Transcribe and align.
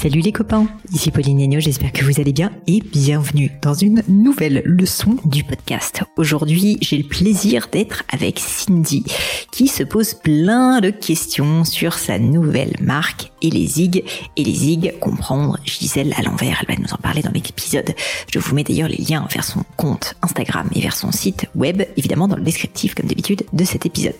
Salut 0.00 0.20
les 0.20 0.30
copains, 0.30 0.68
ici 0.92 1.10
Pauline 1.10 1.42
Agneau, 1.42 1.58
j'espère 1.58 1.90
que 1.90 2.04
vous 2.04 2.20
allez 2.20 2.32
bien 2.32 2.52
et 2.68 2.80
bienvenue 2.80 3.50
dans 3.60 3.74
une 3.74 4.04
nouvelle 4.06 4.62
leçon 4.64 5.16
du 5.24 5.42
podcast. 5.42 6.04
Aujourd'hui, 6.16 6.78
j'ai 6.80 6.98
le 6.98 7.08
plaisir 7.08 7.66
d'être 7.72 8.04
avec 8.12 8.38
Cindy 8.38 9.02
qui 9.50 9.66
se 9.66 9.82
pose 9.82 10.14
plein 10.14 10.80
de 10.80 10.90
questions 10.90 11.64
sur 11.64 11.94
sa 11.94 12.20
nouvelle 12.20 12.76
marque 12.80 13.32
et 13.42 13.50
les 13.50 13.66
zig 13.66 14.04
et 14.36 14.44
les 14.44 14.54
zig 14.54 14.94
comprendre 15.00 15.58
Gisèle 15.64 16.14
à 16.16 16.22
l'envers. 16.22 16.62
Elle 16.68 16.76
va 16.76 16.80
nous 16.80 16.92
en 16.92 16.98
parler 16.98 17.22
dans 17.22 17.32
l'épisode. 17.32 17.92
Je 18.32 18.38
vous 18.38 18.54
mets 18.54 18.62
d'ailleurs 18.62 18.88
les 18.88 19.02
liens 19.02 19.26
vers 19.32 19.42
son 19.42 19.64
compte 19.76 20.14
Instagram 20.22 20.68
et 20.76 20.80
vers 20.80 20.94
son 20.94 21.10
site 21.10 21.46
web, 21.56 21.82
évidemment 21.96 22.28
dans 22.28 22.36
le 22.36 22.42
descriptif 22.42 22.94
comme 22.94 23.06
d'habitude 23.06 23.42
de 23.52 23.64
cet 23.64 23.84
épisode. 23.84 24.14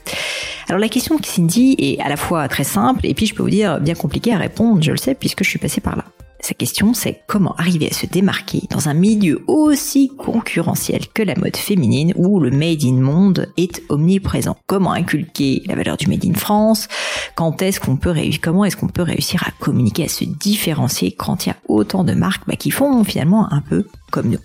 Alors 0.68 0.80
la 0.80 0.88
question 0.88 1.16
de 1.16 1.24
Cindy 1.24 1.76
est 1.78 2.00
à 2.00 2.08
la 2.08 2.16
fois 2.16 2.48
très 2.48 2.64
simple 2.64 3.06
et 3.06 3.14
puis 3.14 3.26
je 3.26 3.34
peux 3.34 3.42
vous 3.42 3.48
dire 3.48 3.80
bien 3.80 3.94
compliquée 3.94 4.34
à 4.34 4.38
répondre, 4.38 4.82
je 4.82 4.90
le 4.90 4.98
sais 4.98 5.14
puisque 5.14 5.44
je 5.44 5.50
suis 5.50 5.58
passée 5.69 5.80
par 5.83 5.97
là. 5.97 6.05
Sa 6.41 6.55
question, 6.55 6.94
c'est 6.94 7.20
comment 7.27 7.55
arriver 7.56 7.88
à 7.91 7.94
se 7.94 8.06
démarquer 8.06 8.62
dans 8.70 8.88
un 8.88 8.94
milieu 8.94 9.42
aussi 9.48 10.12
concurrentiel 10.16 11.08
que 11.12 11.22
la 11.22 11.34
mode 11.34 11.56
féminine 11.56 12.14
où 12.16 12.38
le 12.38 12.50
made 12.50 12.84
in 12.84 13.00
monde 13.00 13.48
est 13.56 13.83
omniprésent? 13.89 14.56
Comment 14.69 14.92
inculquer 14.92 15.62
la 15.66 15.74
valeur 15.74 15.96
du 15.96 16.06
made 16.06 16.24
in 16.24 16.34
France? 16.34 16.86
Comment 17.34 17.56
est-ce 17.61 17.80
qu'on 17.80 17.96
peut 17.96 19.02
réussir 19.02 19.42
à 19.46 19.50
communiquer, 19.58 20.05
à 20.05 20.08
se 20.08 20.24
différencier 20.24 21.11
quand 21.11 21.44
il 21.44 21.48
y 21.48 21.52
a 21.52 21.56
autant 21.66 22.05
de 22.05 22.14
marques 22.14 22.46
bah, 22.46 22.56
qui 22.56 22.70
font 22.70 23.02
finalement 23.02 23.52
un 23.52 23.61
peu 23.61 23.84
comme 24.11 24.31
nous. 24.31 24.39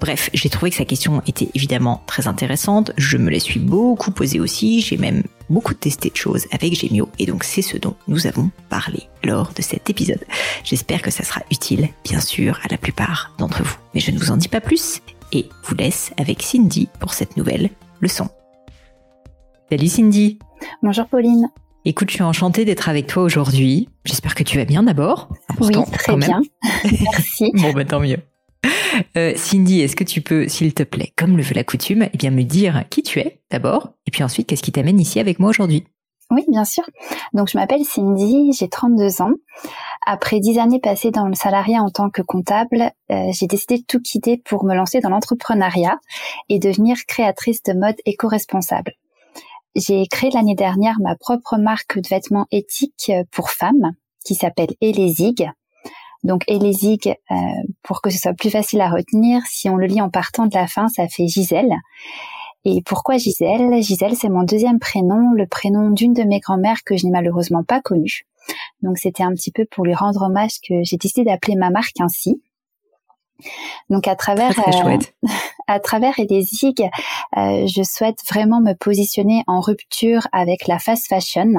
Bref, 0.00 0.30
j'ai 0.34 0.48
trouvé 0.48 0.70
que 0.70 0.76
sa 0.76 0.84
question 0.84 1.22
était 1.26 1.48
évidemment 1.54 2.02
très 2.06 2.26
intéressante. 2.26 2.92
Je 2.96 3.16
me 3.16 3.30
la 3.30 3.40
suis 3.40 3.60
beaucoup 3.60 4.10
posée 4.10 4.40
aussi. 4.40 4.80
J'ai 4.80 4.96
même 4.96 5.22
beaucoup 5.48 5.74
testé 5.74 6.10
de 6.10 6.16
choses 6.16 6.46
avec 6.50 6.74
Gemio 6.74 7.08
et 7.18 7.26
donc 7.26 7.44
c'est 7.44 7.62
ce 7.62 7.76
dont 7.76 7.94
nous 8.08 8.26
avons 8.26 8.50
parlé 8.68 9.04
lors 9.24 9.52
de 9.52 9.62
cet 9.62 9.90
épisode. 9.90 10.24
J'espère 10.64 11.02
que 11.02 11.10
ça 11.10 11.24
sera 11.24 11.42
utile, 11.50 11.88
bien 12.04 12.20
sûr, 12.20 12.58
à 12.64 12.68
la 12.70 12.78
plupart 12.78 13.32
d'entre 13.38 13.62
vous. 13.62 13.76
Mais 13.94 14.00
je 14.00 14.10
ne 14.10 14.18
vous 14.18 14.30
en 14.30 14.36
dis 14.36 14.48
pas 14.48 14.60
plus 14.60 15.00
et 15.32 15.48
vous 15.64 15.74
laisse 15.74 16.12
avec 16.16 16.42
Cindy 16.42 16.88
pour 17.00 17.14
cette 17.14 17.36
nouvelle 17.36 17.70
leçon. 18.00 18.28
Salut 19.70 19.88
Cindy 19.88 20.38
Bonjour 20.82 21.06
Pauline 21.06 21.48
Écoute, 21.88 22.10
je 22.10 22.14
suis 22.14 22.24
enchantée 22.24 22.64
d'être 22.64 22.88
avec 22.88 23.06
toi 23.06 23.22
aujourd'hui. 23.22 23.88
J'espère 24.04 24.34
que 24.34 24.42
tu 24.42 24.58
vas 24.58 24.64
bien 24.64 24.82
d'abord. 24.82 25.28
Oui, 25.60 25.72
très 25.92 26.16
bien. 26.16 26.42
Merci. 26.84 27.52
bon, 27.54 27.72
bah 27.72 27.84
tant 27.84 28.00
mieux. 28.00 28.18
Euh, 29.16 29.32
Cindy, 29.36 29.80
est-ce 29.80 29.96
que 29.96 30.04
tu 30.04 30.20
peux, 30.20 30.48
s'il 30.48 30.74
te 30.74 30.82
plaît, 30.82 31.12
comme 31.16 31.36
le 31.36 31.42
veut 31.42 31.54
la 31.54 31.64
coutume, 31.64 32.08
eh 32.12 32.16
bien 32.16 32.30
me 32.30 32.42
dire 32.42 32.84
qui 32.90 33.02
tu 33.02 33.18
es 33.20 33.40
d'abord, 33.50 33.92
et 34.06 34.10
puis 34.10 34.22
ensuite 34.22 34.46
qu'est-ce 34.46 34.62
qui 34.62 34.72
t'amène 34.72 35.00
ici 35.00 35.20
avec 35.20 35.38
moi 35.38 35.50
aujourd'hui? 35.50 35.84
Oui, 36.30 36.44
bien 36.48 36.64
sûr. 36.64 36.82
Donc 37.34 37.48
je 37.48 37.56
m'appelle 37.56 37.84
Cindy, 37.84 38.52
j'ai 38.52 38.68
32 38.68 39.22
ans. 39.22 39.32
Après 40.04 40.40
10 40.40 40.58
années 40.58 40.80
passées 40.80 41.12
dans 41.12 41.28
le 41.28 41.34
salariat 41.34 41.82
en 41.82 41.90
tant 41.90 42.10
que 42.10 42.22
comptable, 42.22 42.90
euh, 43.10 43.28
j'ai 43.32 43.46
décidé 43.46 43.78
de 43.78 43.84
tout 43.86 44.00
quitter 44.00 44.36
pour 44.36 44.64
me 44.64 44.74
lancer 44.74 45.00
dans 45.00 45.10
l'entrepreneuriat 45.10 45.98
et 46.48 46.58
devenir 46.58 46.96
créatrice 47.06 47.62
de 47.62 47.74
mode 47.74 47.96
éco-responsable. 48.06 48.92
J'ai 49.76 50.06
créé 50.10 50.30
l'année 50.30 50.54
dernière 50.54 50.96
ma 51.00 51.16
propre 51.16 51.58
marque 51.58 51.98
de 51.98 52.08
vêtements 52.08 52.46
éthiques 52.50 53.12
pour 53.30 53.50
femmes 53.50 53.92
qui 54.24 54.34
s'appelle 54.34 54.74
Elésig 54.80 55.48
donc 56.26 56.42
Elésig, 56.48 57.14
euh, 57.30 57.34
pour 57.82 58.02
que 58.02 58.10
ce 58.10 58.18
soit 58.18 58.34
plus 58.34 58.50
facile 58.50 58.80
à 58.80 58.90
retenir, 58.90 59.42
si 59.46 59.68
on 59.70 59.76
le 59.76 59.86
lit 59.86 60.00
en 60.00 60.10
partant 60.10 60.46
de 60.46 60.54
la 60.54 60.66
fin, 60.66 60.88
ça 60.88 61.06
fait 61.08 61.28
Gisèle. 61.28 61.76
Et 62.64 62.82
pourquoi 62.84 63.16
Gisèle? 63.16 63.80
Gisèle, 63.80 64.16
c'est 64.16 64.28
mon 64.28 64.42
deuxième 64.42 64.80
prénom, 64.80 65.32
le 65.32 65.46
prénom 65.46 65.90
d'une 65.90 66.12
de 66.12 66.24
mes 66.24 66.40
grand-mères 66.40 66.82
que 66.84 66.96
je 66.96 67.06
n'ai 67.06 67.12
malheureusement 67.12 67.62
pas 67.62 67.80
connue. 67.80 68.26
Donc 68.82 68.98
c'était 68.98 69.22
un 69.22 69.32
petit 69.32 69.52
peu 69.52 69.64
pour 69.70 69.84
lui 69.84 69.94
rendre 69.94 70.22
hommage 70.22 70.58
que 70.68 70.74
j'ai 70.82 70.96
décidé 70.96 71.24
d'appeler 71.24 71.54
ma 71.54 71.70
marque 71.70 72.00
ainsi. 72.00 72.42
Donc 73.90 74.08
à 74.08 74.16
travers 74.16 74.58
euh, 74.58 74.98
à 75.66 75.80
travers 75.80 76.14
euh, 76.18 76.24
je 77.66 77.82
souhaite 77.82 78.18
vraiment 78.28 78.60
me 78.60 78.74
positionner 78.74 79.42
en 79.46 79.60
rupture 79.60 80.26
avec 80.32 80.66
la 80.66 80.78
fast 80.78 81.06
fashion 81.08 81.52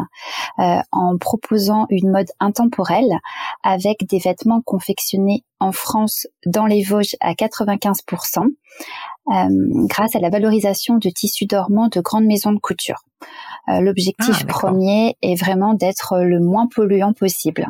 euh, 0.59 0.79
en 0.91 1.17
proposant 1.17 1.85
une 1.89 2.11
mode 2.11 2.29
intemporelle 2.39 3.19
avec 3.63 4.07
des 4.07 4.19
vêtements 4.19 4.61
confectionnés 4.61 5.43
en 5.59 5.71
France 5.71 6.27
dans 6.45 6.65
les 6.65 6.83
Vosges 6.83 7.15
à 7.19 7.33
95% 7.33 8.45
grâce 9.87 10.15
à 10.15 10.19
la 10.19 10.29
valorisation 10.29 10.97
de 10.97 11.09
tissus 11.09 11.47
dormants 11.47 11.89
de 11.89 11.99
grandes 11.99 12.25
maisons 12.25 12.53
de 12.53 12.59
couture. 12.59 13.03
L'objectif 13.67 14.37
ah, 14.41 14.45
premier 14.45 15.17
est 15.21 15.35
vraiment 15.35 15.73
d'être 15.73 16.19
le 16.19 16.39
moins 16.39 16.67
polluant 16.73 17.11
possible. 17.11 17.67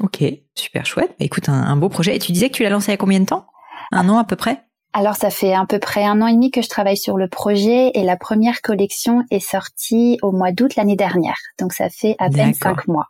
Ok, 0.00 0.24
super 0.54 0.86
chouette. 0.86 1.10
Bah, 1.18 1.24
écoute, 1.24 1.48
un, 1.48 1.76
beau 1.76 1.88
projet. 1.88 2.16
Et 2.16 2.18
tu 2.18 2.32
disais 2.32 2.48
que 2.48 2.54
tu 2.54 2.62
l'as 2.62 2.70
lancé 2.70 2.88
il 2.88 2.90
y 2.92 2.94
a 2.94 2.98
combien 2.98 3.20
de 3.20 3.26
temps? 3.26 3.46
Un 3.92 4.08
an 4.08 4.18
à 4.18 4.24
peu 4.24 4.36
près? 4.36 4.64
Alors 4.92 5.14
ça 5.14 5.30
fait 5.30 5.54
à 5.54 5.64
peu 5.66 5.78
près 5.78 6.04
un 6.04 6.20
an 6.20 6.26
et 6.26 6.32
demi 6.32 6.50
que 6.50 6.62
je 6.62 6.68
travaille 6.68 6.96
sur 6.96 7.16
le 7.16 7.28
projet 7.28 7.92
et 7.94 8.02
la 8.02 8.16
première 8.16 8.60
collection 8.60 9.22
est 9.30 9.38
sortie 9.38 10.18
au 10.20 10.32
mois 10.32 10.50
d'août 10.50 10.74
l'année 10.74 10.96
dernière. 10.96 11.36
Donc 11.60 11.72
ça 11.72 11.88
fait 11.90 12.16
à 12.18 12.28
peine 12.28 12.54
cinq 12.54 12.88
mois. 12.88 13.06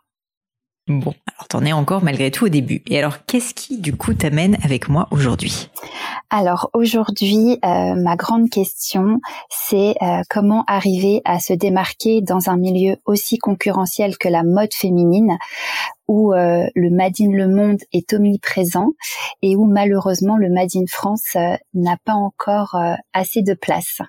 Bon, 0.87 1.13
alors 1.27 1.47
t'en 1.47 1.63
es 1.63 1.71
encore 1.73 2.03
malgré 2.03 2.31
tout 2.31 2.45
au 2.45 2.49
début. 2.49 2.81
Et 2.87 2.97
alors, 2.97 3.25
qu'est-ce 3.25 3.53
qui 3.53 3.77
du 3.77 3.95
coup 3.95 4.13
t'amène 4.13 4.57
avec 4.63 4.89
moi 4.89 5.07
aujourd'hui? 5.11 5.69
Alors 6.31 6.69
aujourd'hui, 6.73 7.59
euh, 7.63 7.93
ma 7.95 8.15
grande 8.15 8.49
question, 8.49 9.19
c'est 9.49 9.95
euh, 10.01 10.21
comment 10.29 10.63
arriver 10.65 11.21
à 11.23 11.39
se 11.39 11.53
démarquer 11.53 12.21
dans 12.21 12.49
un 12.49 12.57
milieu 12.57 12.95
aussi 13.05 13.37
concurrentiel 13.37 14.17
que 14.17 14.27
la 14.27 14.43
mode 14.43 14.73
féminine, 14.73 15.37
où 16.07 16.33
euh, 16.33 16.65
le 16.73 16.89
Made 16.89 17.15
in 17.19 17.31
Le 17.31 17.47
Monde 17.47 17.81
est 17.93 18.13
omniprésent 18.13 18.89
et 19.41 19.55
où 19.55 19.65
malheureusement 19.65 20.37
le 20.37 20.49
Made 20.49 20.75
in 20.75 20.85
France 20.87 21.37
n'a 21.73 21.97
pas 22.03 22.13
encore 22.13 22.75
assez 23.13 23.41
de 23.43 23.53
place. 23.53 24.01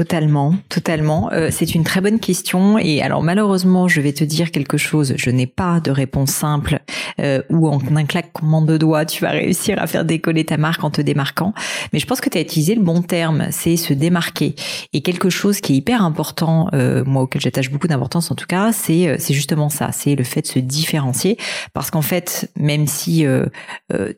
Totalement, 0.00 0.54
totalement. 0.70 1.30
Euh, 1.30 1.50
c'est 1.52 1.74
une 1.74 1.84
très 1.84 2.00
bonne 2.00 2.20
question 2.20 2.78
et 2.78 3.02
alors 3.02 3.22
malheureusement, 3.22 3.86
je 3.86 4.00
vais 4.00 4.14
te 4.14 4.24
dire 4.24 4.50
quelque 4.50 4.78
chose. 4.78 5.12
Je 5.18 5.28
n'ai 5.28 5.46
pas 5.46 5.78
de 5.78 5.90
réponse 5.90 6.30
simple 6.30 6.78
euh, 7.20 7.42
où 7.50 7.68
en 7.68 7.78
un 7.94 8.06
claquement 8.06 8.62
de 8.62 8.78
doigts, 8.78 9.04
tu 9.04 9.20
vas 9.22 9.28
réussir 9.28 9.78
à 9.78 9.86
faire 9.86 10.06
décoller 10.06 10.46
ta 10.46 10.56
marque 10.56 10.82
en 10.84 10.90
te 10.90 11.02
démarquant. 11.02 11.52
Mais 11.92 11.98
je 11.98 12.06
pense 12.06 12.22
que 12.22 12.30
tu 12.30 12.38
as 12.38 12.40
utilisé 12.40 12.74
le 12.74 12.80
bon 12.80 13.02
terme, 13.02 13.48
c'est 13.50 13.76
se 13.76 13.92
démarquer. 13.92 14.54
Et 14.94 15.02
quelque 15.02 15.28
chose 15.28 15.60
qui 15.60 15.74
est 15.74 15.76
hyper 15.76 16.02
important, 16.02 16.68
euh, 16.72 17.04
moi 17.04 17.24
auquel 17.24 17.42
j'attache 17.42 17.70
beaucoup 17.70 17.86
d'importance 17.86 18.30
en 18.30 18.34
tout 18.34 18.46
cas, 18.46 18.72
c'est 18.72 19.18
c'est 19.18 19.34
justement 19.34 19.68
ça, 19.68 19.92
c'est 19.92 20.14
le 20.14 20.24
fait 20.24 20.40
de 20.40 20.46
se 20.46 20.60
différencier. 20.60 21.36
Parce 21.74 21.90
qu'en 21.90 22.00
fait, 22.00 22.50
même 22.56 22.86
si 22.86 23.26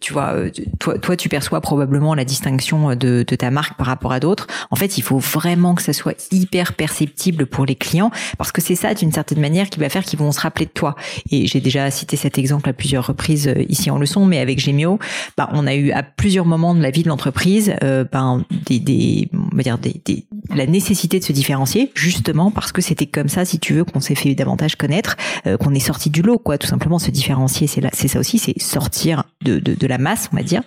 tu 0.01 0.13
vois, 0.13 0.37
toi, 0.79 0.97
toi 0.99 1.17
tu 1.17 1.29
perçois 1.29 1.61
probablement 1.61 2.15
la 2.15 2.25
distinction 2.25 2.95
de 2.95 3.25
ta 3.25 3.51
marque 3.51 3.77
par 3.77 3.89
rapport 3.89 4.13
à 4.13 4.21
d'autres, 4.21 4.47
en 4.71 4.77
fait, 4.77 4.97
il 4.97 5.03
faut 5.03 5.19
vraiment 5.19 5.72
que 5.75 5.83
ça 5.83 5.93
soit 5.93 6.29
hyper 6.33 6.73
perceptible 6.75 7.47
pour 7.47 7.67
les 7.67 7.75
clients 7.75 8.11
parce 8.39 8.53
que 8.53 8.61
c'est 8.61 8.75
ça 8.75 8.95
d'une 8.95 9.13
certaine 9.13 9.41
manière 9.41 9.71
qui 9.71 9.81
va 9.81 9.89
faire 9.89 10.05
qu'ils 10.05 10.19
vont 10.19 10.33
se 10.33 10.41
rappeler 10.41 10.67
de 10.67 10.71
toi. 10.71 10.97
Et 11.31 11.47
j'ai 11.47 11.61
déjà 11.61 11.91
cité 11.91 12.17
cet 12.17 12.39
exemple 12.39 12.69
à 12.69 12.73
plusieurs 12.73 13.07
reprises 13.07 13.49
euh, 13.49 13.65
ici 13.69 13.91
en 13.91 13.99
leçon, 13.99 14.27
mais 14.27 14.39
avec 14.39 14.59
Gemio, 14.59 14.99
bah, 15.37 15.49
on 15.53 15.67
a 15.67 15.75
eu 15.75 15.91
à 15.93 16.03
plusieurs 16.03 16.47
moments 16.47 16.75
de 16.75 16.83
la 16.83 16.91
vie 16.91 17.03
de 17.03 17.09
l'entreprise 17.09 17.75
ben, 17.81 18.45
des, 18.67 18.79
des, 18.79 19.29
on 19.33 19.57
va 19.57 19.63
dire 19.63 19.79
des, 19.79 20.27
la 20.55 20.67
nécessité 20.67 21.19
de 21.19 21.25
se 21.25 21.33
différencier, 21.33 21.91
justement 21.95 22.51
parce 22.51 22.73
que 22.73 22.81
c'était 22.81 23.07
comme 23.07 23.29
ça, 23.29 23.45
si 23.45 23.59
tu 23.59 23.75
veux, 23.75 23.85
qu'on 23.85 24.01
s'est 24.01 24.15
fait 24.15 24.35
davantage 24.35 24.77
connaître, 24.77 25.17
euh, 25.47 25.57
qu'on 25.57 25.75
est 25.75 25.81
sorti 25.81 26.11
du 26.11 26.23
lot, 26.23 26.39
quoi. 26.39 26.59
Tout 26.59 26.67
simplement, 26.67 26.99
se 26.99 27.11
différencier, 27.11 27.67
c'est 27.67 27.83
c'est 27.93 28.09
ça 28.09 28.19
aussi, 28.19 28.39
c'est 28.39 28.59
sortir 28.61 29.25
de, 29.43 29.59
de, 29.59 29.87
la 29.87 29.99
masse, 29.99 30.29
on 30.33 30.37
va 30.37 30.43
dire. 30.43 30.63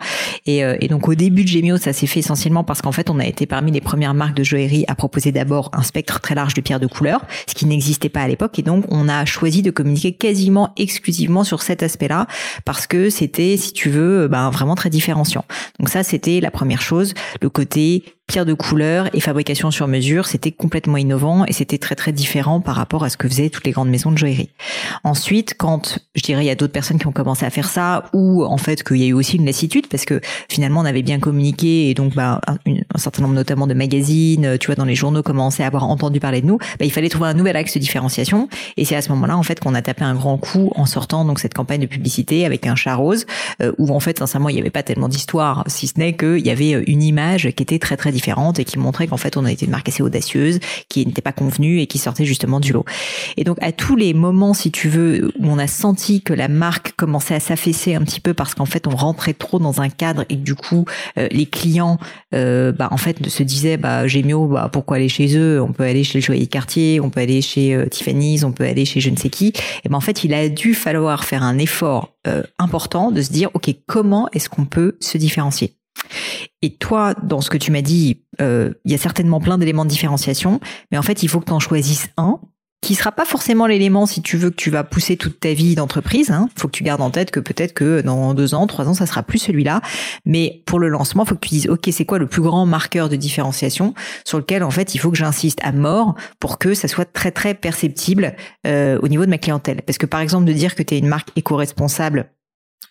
Et, 0.46 0.60
et 0.60 0.88
donc 0.88 1.08
au 1.08 1.16
début 1.16 1.44
de 1.44 1.48
Gemio, 1.48 1.78
ça 1.78 1.94
s'est 1.94 2.08
fait 2.08 2.20
essentiellement 2.20 2.64
parce 2.64 2.82
qu'en 2.82 2.92
fait, 2.92 3.10
on 3.10 3.20
a 3.20 3.26
été 3.26 3.46
parmi 3.46 3.72
les 3.72 3.82
premières 3.82 4.14
marques 4.14 4.36
de 4.36 4.44
joaillerie 4.44 4.85
à 4.88 4.96
proposer 4.96 5.32
d'abord 5.32 5.70
un 5.74 5.84
spectre 5.84 6.20
très 6.20 6.36
large 6.36 6.54
de 6.54 6.62
pierres 6.62 6.80
de 6.80 6.88
couleur, 6.88 7.26
ce 7.48 7.54
qui 7.54 7.66
n'existait 7.66 8.10
pas 8.10 8.22
à 8.22 8.28
l'époque. 8.28 8.58
Et 8.60 8.64
donc, 8.64 8.86
on 8.90 9.10
a 9.10 9.26
choisi 9.26 9.62
de 9.62 9.72
communiquer 9.72 10.14
quasiment 10.14 10.74
exclusivement 10.78 11.44
sur 11.44 11.62
cet 11.62 11.84
aspect-là 11.84 12.28
parce 12.66 12.88
que 12.88 13.10
c'était, 13.10 13.58
si 13.58 13.74
tu 13.74 13.90
veux, 13.90 14.28
ben, 14.28 14.50
vraiment 14.50 14.76
très 14.76 14.90
différenciant. 14.90 15.46
Donc 15.80 15.90
ça, 15.90 16.04
c'était 16.04 16.40
la 16.40 16.52
première 16.52 16.82
chose, 16.82 17.14
le 17.42 17.50
côté 17.50 18.04
pierre 18.28 18.46
de 18.46 18.54
couleur 18.54 19.08
et 19.14 19.20
fabrication 19.20 19.70
sur 19.70 19.88
mesure, 19.88 20.26
c'était 20.26 20.52
complètement 20.52 20.98
innovant 20.98 21.46
et 21.46 21.54
c'était 21.54 21.78
très 21.78 21.96
très 21.96 22.12
différent 22.12 22.60
par 22.60 22.76
rapport 22.76 23.04
à 23.04 23.10
ce 23.10 23.18
que 23.18 23.28
faisaient 23.28 23.50
toutes 23.50 23.66
les 23.66 23.72
grandes 23.72 23.90
maisons 23.90 24.12
de 24.12 24.18
joaillerie. 24.18 24.50
Ensuite, 25.04 25.54
quand 25.58 26.00
je 26.16 26.24
dirais 26.24 26.44
il 26.44 26.48
y 26.48 26.52
a 26.52 26.56
d'autres 26.56 26.74
personnes 26.74 26.98
qui 26.98 27.06
ont 27.06 27.12
commencé 27.12 27.46
à 27.46 27.52
faire 27.52 27.70
ça 27.70 28.06
ou 28.14 28.44
en 28.44 28.58
fait 28.58 28.84
qu'il 28.84 28.98
y 28.98 29.04
a 29.04 29.08
eu 29.08 29.14
aussi 29.14 29.38
une 29.38 29.46
lassitude 29.46 29.88
parce 29.88 30.06
que 30.06 30.22
finalement 30.50 30.82
on 30.82 30.86
avait 30.86 31.04
bien 31.04 31.20
communiqué 31.20 31.90
et 31.90 31.94
donc 31.94 32.16
bah, 32.16 32.42
un, 32.48 32.98
certain 32.98 33.22
nombre 33.22 33.36
notamment 33.36 33.68
de 33.68 33.76
magazines, 33.76 34.58
tu 34.60 34.68
vois 34.68 34.76
dans 34.76 34.86
les 34.86 34.96
journaux 34.96 35.22
commençaient 35.22 35.64
à 35.64 35.68
avoir 35.68 35.84
entendu 35.84 36.20
parler 36.20 36.42
de 36.42 36.48
nous, 36.48 36.58
bah, 36.58 36.86
il 36.86 36.92
fallait 36.92 37.10
trouver 37.10 37.30
un 37.30 37.36
nouvel 37.36 37.56
axe 37.56 37.76
de 37.76 37.80
différenciation 37.80 38.50
et 38.76 38.86
c'est 38.86 38.96
à 38.96 39.04
ce 39.04 39.10
moment-là 39.10 39.38
en 39.38 39.44
fait 39.44 39.60
qu'on 39.60 39.76
a 39.76 39.84
tapé 39.84 40.04
un 40.04 40.16
grand 40.16 40.40
coup 40.40 40.72
en 40.76 40.88
sortant 40.88 41.26
donc 41.26 41.40
cette 41.40 41.54
campagne 41.54 41.82
de 41.82 41.86
publicité 41.86 42.46
avec 42.46 42.66
un 42.66 42.76
chat 42.76 42.96
rose 42.96 43.28
euh, 43.62 43.72
où 43.78 43.94
en 43.94 44.00
fait 44.00 44.18
sincèrement 44.18 44.50
il 44.50 44.56
n'y 44.56 44.62
avait 44.62 44.72
pas 44.72 44.84
tellement 44.84 45.10
d'histoire 45.10 45.64
si 45.68 45.86
ce 45.86 46.00
n'est 46.00 46.16
qu'il 46.16 46.46
y 46.46 46.50
avait 46.50 46.72
une 46.72 47.04
image 47.04 47.52
qui 47.52 47.62
était 47.62 47.80
très 47.80 47.98
très 47.98 48.15
différentes 48.16 48.60
et 48.60 48.66
qui 48.66 48.80
montraient 48.80 49.08
qu'en 49.08 49.18
fait 49.18 49.38
on 49.38 49.46
été 49.50 49.66
une 49.66 49.72
marque 49.72 49.90
assez 49.90 50.04
audacieuse, 50.04 50.60
qui 50.90 51.06
n'était 51.06 51.22
pas 51.22 51.32
convenue 51.32 51.80
et 51.80 51.88
qui 51.88 51.98
sortait 51.98 52.26
justement 52.26 52.60
du 52.60 52.74
lot. 52.74 52.86
Et 53.38 53.44
donc 53.44 53.58
à 53.62 53.72
tous 53.72 53.96
les 53.96 54.14
moments, 54.14 54.54
si 54.54 54.72
tu 54.72 54.90
veux, 54.90 55.32
où 55.40 55.48
on 55.48 55.58
a 55.58 55.68
senti 55.68 56.22
que 56.22 56.34
la 56.34 56.48
marque 56.48 56.94
commençait 56.96 57.36
à 57.36 57.40
s'affaisser 57.40 57.96
un 57.96 58.02
petit 58.02 58.20
peu 58.20 58.34
parce 58.34 58.56
qu'en 58.56 58.66
fait 58.66 58.88
on 58.88 58.96
rentrait 58.96 59.34
trop 59.34 59.60
dans 59.60 59.82
un 59.82 59.90
cadre 59.90 60.26
et 60.30 60.36
du 60.36 60.56
coup 60.56 60.86
euh, 61.18 61.28
les 61.32 61.46
clients, 61.46 61.98
euh, 62.34 62.72
bah 62.72 62.90
en 62.92 62.98
fait 62.98 63.28
se 63.28 63.44
disaient 63.44 63.78
bah 63.78 64.08
Gémio, 64.08 64.48
bah 64.48 64.70
pourquoi 64.72 64.98
aller 64.98 65.10
chez 65.10 65.38
eux? 65.38 65.62
On 65.62 65.72
peut 65.72 65.84
aller 65.84 66.04
chez 66.04 66.20
le 66.20 66.24
joaillier 66.24 66.48
quartier, 66.48 67.00
on 67.00 67.10
peut 67.10 67.22
aller 67.22 67.42
chez 67.42 67.76
euh, 67.76 67.88
Tiffany's, 67.88 68.44
on 68.44 68.52
peut 68.52 68.66
aller 68.66 68.86
chez 68.86 69.00
je 69.00 69.10
ne 69.10 69.18
sais 69.18 69.30
qui. 69.30 69.54
Et 69.84 69.90
ben 69.90 69.98
en 69.98 70.02
fait 70.02 70.24
il 70.24 70.34
a 70.34 70.50
dû 70.50 70.74
falloir 70.74 71.26
faire 71.26 71.44
un 71.44 71.58
effort 71.58 72.14
important 72.58 73.12
de 73.12 73.22
se 73.22 73.32
dire 73.32 73.52
ok 73.54 73.70
comment 73.86 74.28
est-ce 74.34 74.50
qu'on 74.50 74.66
peut 74.66 74.98
se 75.00 75.20
différencier? 75.20 75.76
Et 76.62 76.76
toi, 76.76 77.14
dans 77.24 77.42
ce 77.42 77.50
que 77.50 77.58
tu 77.58 77.72
m'as 77.72 77.82
dit, 77.82 78.22
euh, 78.42 78.74
il 78.86 78.92
y 78.92 78.96
a 78.96 78.98
certainement 78.98 79.40
plein 79.40 79.58
d'éléments 79.58 79.86
de 79.86 79.90
différenciation, 79.90 80.60
mais 80.92 80.98
en 80.98 81.04
fait, 81.04 81.24
il 81.24 81.30
faut 81.30 81.40
que 81.40 81.46
tu 81.46 81.52
en 81.52 81.60
choisisses 81.60 82.10
un 82.18 82.40
qui 82.86 82.94
sera 82.94 83.12
pas 83.12 83.26
forcément 83.26 83.66
l'élément 83.66 84.06
si 84.06 84.22
tu 84.22 84.38
veux 84.38 84.52
que 84.52 84.56
tu 84.56 84.70
vas 84.70 84.84
pousser 84.84 85.18
toute 85.18 85.40
ta 85.40 85.54
vie 85.54 85.74
d'entreprise. 85.74 86.30
Hein. 86.30 86.50
faut 86.56 86.68
que 86.68 86.78
tu 86.78 86.84
gardes 86.84 87.02
en 87.02 87.10
tête 87.10 87.32
que 87.32 87.40
peut-être 87.40 87.74
que 87.74 88.02
dans 88.02 88.36
deux 88.36 88.54
ans, 88.54 88.68
trois 88.68 88.88
ans, 88.88 88.94
ça 88.94 89.08
sera 89.08 89.24
plus 89.24 89.40
celui-là. 89.40 89.82
Mais 90.24 90.62
pour 90.68 90.78
le 90.78 90.88
lancement, 90.88 91.26
faut 91.26 91.34
que 91.34 91.48
tu 91.48 91.56
dises, 91.56 91.68
ok, 91.68 91.90
c'est 91.92 92.06
quoi 92.06 92.20
le 92.20 92.28
plus 92.28 92.44
grand 92.44 92.68
marqueur 92.68 93.10
de 93.10 93.16
différenciation 93.16 93.96
sur 94.24 94.38
lequel 94.38 94.64
en 94.64 94.70
fait 94.70 94.94
il 94.94 95.00
faut 95.00 95.10
que 95.10 95.18
j'insiste 95.18 95.60
à 95.64 95.72
mort 95.72 96.14
pour 96.40 96.60
que 96.60 96.76
ça 96.76 96.88
soit 96.88 97.12
très 97.12 97.32
très 97.32 97.56
perceptible 97.56 98.36
euh, 98.68 99.00
au 99.02 99.08
niveau 99.08 99.26
de 99.26 99.32
ma 99.32 99.40
clientèle? 99.40 99.82
Parce 99.82 99.98
que 99.98 100.06
par 100.06 100.20
exemple 100.20 100.46
de 100.46 100.54
dire 100.54 100.76
que 100.76 100.84
tu 100.84 100.96
une 100.96 101.08
marque 101.08 101.30
éco-responsable 101.36 102.30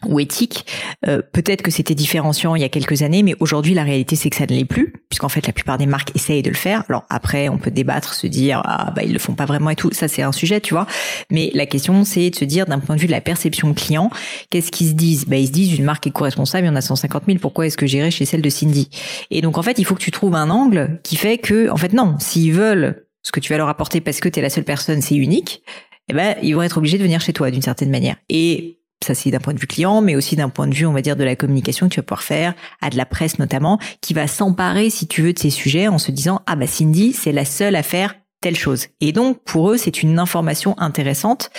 ou 0.07 0.21
éthique. 0.21 0.67
Euh, 1.07 1.23
peut-être 1.33 1.63
que 1.63 1.71
c'était 1.71 1.95
différenciant 1.95 2.55
il 2.55 2.63
y 2.63 2.65
a 2.65 2.69
quelques 2.69 3.03
années, 3.03 3.23
mais 3.23 3.35
aujourd'hui 3.41 3.75
la 3.75 3.85
réalité 3.85 4.17
c'est 4.17 4.31
que 4.31 4.37
ça 4.37 4.45
ne 4.45 4.55
l'est 4.55 4.65
plus, 4.65 4.93
puisqu'en 5.09 5.29
fait 5.29 5.47
la 5.47 5.53
plupart 5.53 5.79
des 5.79 5.87
marques 5.87 6.15
essayent 6.15 6.43
de 6.43 6.51
le 6.51 6.57
faire. 6.57 6.85
Alors 6.89 7.05
après 7.11 7.49
on 7.49 7.59
peut 7.59 7.71
débattre, 7.71 8.15
se 8.15 8.27
dire 8.27 8.61
ah 8.65 8.93
bah 8.95 9.03
ils 9.03 9.13
le 9.13 9.19
font 9.19 9.35
pas 9.35 9.47
vraiment 9.47 9.71
et 9.71 9.77
tout, 9.77 9.91
ça 9.93 10.09
c'est 10.09 10.23
un 10.23 10.33
sujet, 10.33 10.61
tu 10.61 10.75
vois. 10.75 10.87
Mais 11.31 11.51
la 11.55 11.67
question 11.67 12.05
c'est 12.05 12.31
de 12.31 12.37
se 12.37 12.45
dire 12.45 12.67
d'un 12.67 12.79
point 12.79 12.97
de 12.97 13.01
vue 13.01 13.07
de 13.07 13.13
la 13.13 13.21
perception 13.21 13.73
client, 13.75 14.11
qu'est-ce 14.51 14.71
qu'ils 14.71 14.89
se 14.89 14.95
disent? 14.95 15.27
Bah 15.27 15.37
ils 15.37 15.47
se 15.47 15.53
disent 15.53 15.79
une 15.79 15.85
marque 15.85 16.07
éco-responsable, 16.07 16.67
il 16.67 16.69
y 16.69 16.73
en 16.73 16.77
a 16.77 16.81
150 16.81 17.25
000, 17.27 17.39
pourquoi 17.39 17.67
est-ce 17.67 17.77
que 17.77 17.87
j'irai 17.87 18.11
chez 18.11 18.25
celle 18.25 18.43
de 18.43 18.51
Cindy? 18.51 18.91
Et 19.31 19.41
donc 19.41 19.59
en 19.59 19.63
fait 19.63 19.79
il 19.79 19.85
faut 19.85 19.95
que 19.95 20.03
tu 20.03 20.11
trouves 20.11 20.35
un 20.35 20.51
angle 20.51 21.01
qui 21.03 21.17
fait 21.17 21.39
que 21.39 21.71
en 21.71 21.77
fait 21.77 21.93
non, 21.93 22.17
s'ils 22.19 22.53
veulent 22.53 23.07
ce 23.23 23.33
que 23.33 23.41
tu 23.41 23.53
vas 23.53 23.59
leur 23.59 23.69
apporter 23.69 24.01
parce 24.01 24.21
que 24.21 24.29
tu 24.29 24.39
es 24.39 24.43
la 24.43 24.51
seule 24.51 24.65
personne, 24.65 25.01
c'est 25.01 25.17
unique. 25.17 25.63
Eh 26.09 26.13
ben, 26.13 26.37
ils 26.43 26.55
vont 26.55 26.61
être 26.61 26.77
obligés 26.77 26.99
de 26.99 27.03
venir 27.03 27.23
chez 27.23 27.33
toi 27.33 27.51
d'une 27.51 27.63
certaine 27.63 27.91
manière. 27.91 28.17
Et 28.29 28.81
ça 29.05 29.15
c'est 29.15 29.31
d'un 29.31 29.39
point 29.39 29.55
de 29.55 29.61
vue 29.61 29.67
client, 29.67 30.01
mais 30.01 30.17
aussi 30.17 30.37
d'un 30.37 30.49
point 30.49 30.67
de 30.67 30.75
vue, 30.75 30.87
on 30.87 30.93
va 30.93 31.03
dire, 31.03 31.17
de 31.17 31.25
la 31.25 31.37
communication 31.37 31.89
que 31.89 31.95
tu 31.95 32.01
vas 32.01 32.05
pouvoir 32.05 32.23
faire, 32.23 32.55
à 32.81 32.91
de 32.91 32.97
la 32.97 33.06
presse 33.06 33.39
notamment, 33.39 33.79
qui 34.01 34.15
va 34.15 34.27
s'emparer, 34.27 34.91
si 34.91 35.06
tu 35.06 35.23
veux, 35.23 35.33
de 35.33 35.39
ces 35.39 35.51
sujets 35.51 35.89
en 35.89 35.99
se 35.99 36.11
disant, 36.11 36.43
ah 36.47 36.56
bah 36.56 36.67
Cindy, 36.67 37.12
c'est 37.12 37.33
la 37.33 37.45
seule 37.45 37.77
à 37.77 37.83
faire 37.83 38.15
telle 38.41 38.56
chose. 38.56 38.89
Et 39.01 39.12
donc, 39.12 39.43
pour 39.45 39.71
eux, 39.71 39.79
c'est 39.79 40.03
une 40.03 40.19
information 40.19 40.75
intéressante, 40.79 41.51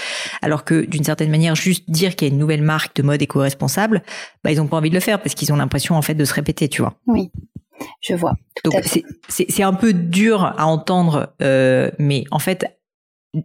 alors 0.44 0.64
que 0.64 0.86
d'une 0.86 1.04
certaine 1.04 1.32
manière, 1.32 1.56
juste 1.56 1.90
dire 1.90 2.16
qu'il 2.16 2.28
y 2.28 2.32
a 2.32 2.34
une 2.34 2.40
nouvelle 2.40 2.62
marque 2.62 2.96
de 2.98 3.02
mode 3.02 3.22
éco-responsable, 3.22 4.04
bah, 4.44 4.52
ils 4.52 4.62
ont 4.62 4.68
pas 4.68 4.78
envie 4.78 4.90
de 4.90 4.96
le 4.96 5.02
faire 5.02 5.20
parce 5.20 5.34
qu'ils 5.34 5.52
ont 5.52 5.56
l'impression, 5.56 5.96
en 5.96 6.04
fait, 6.04 6.14
de 6.14 6.26
se 6.26 6.34
répéter, 6.34 6.70
tu 6.70 6.84
vois. 6.84 6.94
Oui. 7.08 7.32
Je 8.02 8.14
vois. 8.14 8.36
Donc 8.64 8.76
c'est 9.28 9.64
un 9.64 9.74
peu 9.74 9.94
dur 9.94 10.44
à 10.44 10.66
entendre, 10.66 11.34
euh, 11.42 11.92
mais 12.00 12.24
en 12.32 12.40
fait 12.40 12.66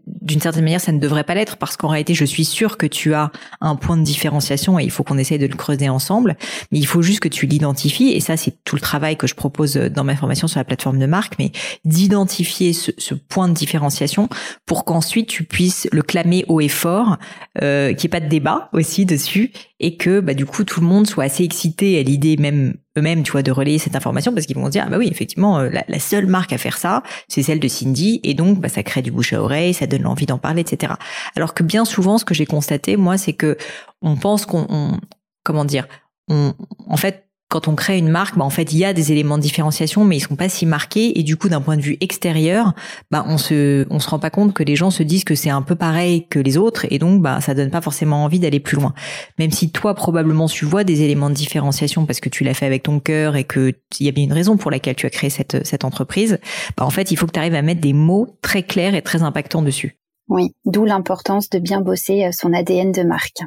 d'une 0.06 0.40
certaine 0.40 0.64
manière, 0.64 0.80
ça 0.80 0.92
ne 0.92 0.98
devrait 0.98 1.24
pas 1.24 1.34
l'être 1.34 1.56
parce 1.56 1.76
qu'en 1.76 1.88
réalité, 1.88 2.14
je 2.14 2.24
suis 2.24 2.44
sûre 2.44 2.76
que 2.76 2.86
tu 2.86 3.14
as 3.14 3.30
un 3.60 3.76
point 3.76 3.96
de 3.96 4.02
différenciation 4.02 4.78
et 4.78 4.84
il 4.84 4.90
faut 4.90 5.02
qu'on 5.02 5.18
essaye 5.18 5.38
de 5.38 5.46
le 5.46 5.56
creuser 5.56 5.88
ensemble. 5.88 6.36
Mais 6.72 6.78
il 6.78 6.86
faut 6.86 7.02
juste 7.02 7.20
que 7.20 7.28
tu 7.28 7.46
l'identifies 7.46 8.10
et 8.10 8.20
ça, 8.20 8.36
c'est 8.36 8.62
tout 8.64 8.76
le 8.76 8.80
travail 8.80 9.16
que 9.16 9.26
je 9.26 9.34
propose 9.34 9.74
dans 9.74 10.04
ma 10.04 10.16
formation 10.16 10.48
sur 10.48 10.58
la 10.58 10.64
plateforme 10.64 10.98
de 10.98 11.06
marque, 11.06 11.34
mais 11.38 11.52
d'identifier 11.84 12.72
ce, 12.72 12.90
ce, 12.98 13.14
point 13.14 13.48
de 13.48 13.54
différenciation 13.54 14.28
pour 14.66 14.84
qu'ensuite 14.84 15.28
tu 15.28 15.44
puisses 15.44 15.88
le 15.92 16.02
clamer 16.02 16.44
haut 16.48 16.60
et 16.60 16.68
fort, 16.68 17.18
euh, 17.62 17.88
qu'il 17.88 18.08
n'y 18.08 18.16
ait 18.16 18.20
pas 18.20 18.24
de 18.24 18.28
débat 18.28 18.68
aussi 18.72 19.06
dessus 19.06 19.52
et 19.80 19.96
que 19.96 20.20
bah, 20.20 20.34
du 20.34 20.46
coup 20.46 20.64
tout 20.64 20.80
le 20.80 20.86
monde 20.86 21.06
soit 21.06 21.24
assez 21.24 21.44
excité 21.44 21.98
à 21.98 22.02
l'idée 22.02 22.36
même 22.36 22.74
eux-mêmes, 23.00 23.22
tu 23.22 23.32
vois, 23.32 23.42
de 23.42 23.50
relayer 23.50 23.78
cette 23.78 23.96
information 23.96 24.32
parce 24.32 24.46
qu'ils 24.46 24.56
vont 24.56 24.66
se 24.66 24.70
dire, 24.70 24.84
ah 24.86 24.90
bah 24.90 24.98
oui, 24.98 25.08
effectivement, 25.10 25.58
euh, 25.58 25.70
la, 25.70 25.98
seule 25.98 26.26
marque 26.26 26.52
à 26.52 26.58
faire 26.58 26.78
ça, 26.78 27.02
c'est 27.28 27.42
celle 27.42 27.60
de 27.60 27.68
Cindy, 27.68 28.20
et 28.22 28.34
donc 28.34 28.60
bah, 28.60 28.68
ça 28.68 28.82
crée 28.82 29.02
du 29.02 29.10
bouche 29.10 29.32
à 29.32 29.42
oreille, 29.42 29.74
ça 29.74 29.86
donne 29.86 30.02
l'envie 30.02 30.26
d'en 30.26 30.38
parler, 30.38 30.60
etc. 30.60 30.94
Alors 31.36 31.54
que 31.54 31.62
bien 31.62 31.84
souvent, 31.84 32.18
ce 32.18 32.24
que 32.24 32.34
j'ai 32.34 32.46
constaté, 32.46 32.96
moi, 32.96 33.18
c'est 33.18 33.32
que 33.32 33.56
on 34.02 34.16
pense 34.16 34.46
qu'on, 34.46 34.98
comment 35.42 35.64
dire, 35.64 35.88
on, 36.28 36.54
en 36.86 36.96
fait, 36.96 37.29
quand 37.50 37.66
on 37.66 37.74
crée 37.74 37.98
une 37.98 38.08
marque, 38.08 38.38
bah, 38.38 38.44
en 38.44 38.50
fait, 38.50 38.72
il 38.72 38.78
y 38.78 38.84
a 38.84 38.92
des 38.92 39.10
éléments 39.10 39.36
de 39.36 39.42
différenciation, 39.42 40.04
mais 40.04 40.16
ils 40.16 40.20
sont 40.20 40.36
pas 40.36 40.48
si 40.48 40.66
marqués. 40.66 41.18
Et 41.18 41.24
du 41.24 41.36
coup, 41.36 41.48
d'un 41.48 41.60
point 41.60 41.76
de 41.76 41.82
vue 41.82 41.98
extérieur, 42.00 42.74
bah, 43.10 43.24
on 43.26 43.38
se, 43.38 43.86
on 43.90 43.98
se 43.98 44.08
rend 44.08 44.20
pas 44.20 44.30
compte 44.30 44.54
que 44.54 44.62
les 44.62 44.76
gens 44.76 44.90
se 44.90 45.02
disent 45.02 45.24
que 45.24 45.34
c'est 45.34 45.50
un 45.50 45.60
peu 45.60 45.74
pareil 45.74 46.28
que 46.28 46.38
les 46.38 46.56
autres, 46.56 46.86
et 46.90 46.98
donc, 46.98 47.20
bah, 47.20 47.40
ça 47.40 47.52
donne 47.52 47.70
pas 47.70 47.80
forcément 47.80 48.24
envie 48.24 48.38
d'aller 48.38 48.60
plus 48.60 48.76
loin. 48.76 48.94
Même 49.38 49.50
si 49.50 49.70
toi, 49.70 49.94
probablement, 49.94 50.46
tu 50.46 50.64
vois 50.64 50.84
des 50.84 51.02
éléments 51.02 51.28
de 51.28 51.34
différenciation 51.34 52.06
parce 52.06 52.20
que 52.20 52.28
tu 52.28 52.44
l'as 52.44 52.54
fait 52.54 52.66
avec 52.66 52.84
ton 52.84 53.00
cœur 53.00 53.34
et 53.34 53.44
que 53.44 53.74
il 53.98 54.06
y 54.06 54.08
a 54.08 54.12
bien 54.12 54.24
une 54.24 54.32
raison 54.32 54.56
pour 54.56 54.70
laquelle 54.70 54.94
tu 54.94 55.06
as 55.06 55.10
créé 55.10 55.28
cette, 55.28 55.66
cette 55.66 55.84
entreprise. 55.84 56.38
Bah, 56.76 56.86
en 56.86 56.90
fait, 56.90 57.10
il 57.10 57.16
faut 57.16 57.26
que 57.26 57.32
tu 57.32 57.40
arrives 57.40 57.56
à 57.56 57.62
mettre 57.62 57.80
des 57.80 57.92
mots 57.92 58.28
très 58.42 58.62
clairs 58.62 58.94
et 58.94 59.02
très 59.02 59.24
impactants 59.24 59.62
dessus. 59.62 59.98
Oui, 60.28 60.54
d'où 60.64 60.84
l'importance 60.84 61.50
de 61.50 61.58
bien 61.58 61.80
bosser 61.80 62.26
euh, 62.26 62.30
son 62.32 62.52
ADN 62.52 62.92
de 62.92 63.02
marque 63.02 63.42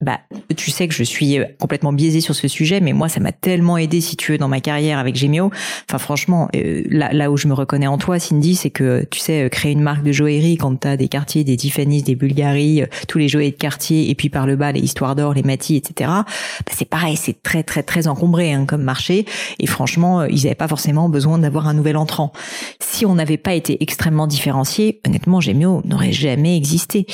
bah, 0.00 0.20
tu 0.56 0.70
sais 0.70 0.86
que 0.86 0.94
je 0.94 1.02
suis 1.02 1.40
euh, 1.40 1.44
complètement 1.58 1.92
biaisée 1.92 2.20
sur 2.20 2.36
ce 2.36 2.46
sujet, 2.46 2.80
mais 2.80 2.92
moi, 2.92 3.08
ça 3.08 3.18
m'a 3.18 3.32
tellement 3.32 3.76
aidé, 3.78 4.00
si 4.00 4.16
tu 4.16 4.30
veux, 4.30 4.38
dans 4.38 4.46
ma 4.46 4.60
carrière 4.60 4.98
avec 5.00 5.16
Gemio. 5.16 5.50
Enfin, 5.88 5.98
franchement, 5.98 6.48
euh, 6.54 6.84
là, 6.88 7.12
là 7.12 7.32
où 7.32 7.36
je 7.36 7.48
me 7.48 7.52
reconnais 7.52 7.88
en 7.88 7.98
toi, 7.98 8.20
Cindy, 8.20 8.54
c'est 8.54 8.70
que, 8.70 9.04
tu 9.10 9.18
sais, 9.18 9.46
euh, 9.46 9.48
créer 9.48 9.72
une 9.72 9.80
marque 9.80 10.04
de 10.04 10.12
joaillerie 10.12 10.56
quand 10.56 10.76
t'as 10.76 10.96
des 10.96 11.08
quartiers, 11.08 11.42
des 11.42 11.56
Tiffany's, 11.56 12.04
des 12.04 12.14
Bulgaries, 12.14 12.84
tous 13.08 13.18
les 13.18 13.26
joailliers 13.26 13.50
de 13.50 13.56
quartier, 13.56 14.08
et 14.08 14.14
puis 14.14 14.28
par 14.28 14.46
le 14.46 14.54
bas, 14.54 14.70
les 14.70 14.80
histoires 14.80 15.16
d'or, 15.16 15.34
les 15.34 15.42
Matis, 15.42 15.76
etc. 15.76 16.08
Bah, 16.08 16.24
c'est 16.70 16.88
pareil, 16.88 17.16
c'est 17.16 17.42
très, 17.42 17.64
très, 17.64 17.82
très 17.82 18.06
encombré 18.06 18.52
hein, 18.52 18.66
comme 18.66 18.82
marché. 18.82 19.26
Et 19.58 19.66
franchement, 19.66 20.22
ils 20.26 20.44
n'avaient 20.44 20.54
pas 20.54 20.68
forcément 20.68 21.08
besoin 21.08 21.38
d'avoir 21.38 21.66
un 21.66 21.74
nouvel 21.74 21.96
entrant. 21.96 22.32
Si 22.78 23.04
on 23.04 23.16
n'avait 23.16 23.36
pas 23.36 23.54
été 23.54 23.82
extrêmement 23.82 24.28
différencié, 24.28 25.00
honnêtement, 25.04 25.40
Gemio 25.40 25.82
n'aurait 25.84 26.12
jamais 26.12 26.56
existé. 26.56 27.06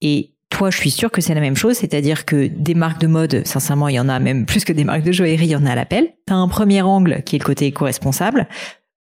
Et 0.00 0.30
toi, 0.50 0.70
je 0.70 0.76
suis 0.76 0.90
sûre 0.90 1.10
que 1.10 1.20
c'est 1.20 1.34
la 1.34 1.40
même 1.40 1.56
chose, 1.56 1.76
c'est-à-dire 1.76 2.26
que 2.26 2.46
des 2.48 2.74
marques 2.74 3.00
de 3.00 3.06
mode, 3.06 3.46
sincèrement, 3.46 3.88
il 3.88 3.94
y 3.94 4.00
en 4.00 4.08
a 4.08 4.18
même 4.18 4.46
plus 4.46 4.64
que 4.64 4.72
des 4.72 4.84
marques 4.84 5.04
de 5.04 5.12
joaillerie, 5.12 5.46
il 5.46 5.50
y 5.50 5.56
en 5.56 5.64
a 5.64 5.72
à 5.72 5.74
l'appel. 5.74 6.12
Tu 6.26 6.32
as 6.32 6.36
un 6.36 6.48
premier 6.48 6.82
angle 6.82 7.22
qui 7.24 7.36
est 7.36 7.38
le 7.38 7.44
côté 7.44 7.66
éco-responsable. 7.66 8.46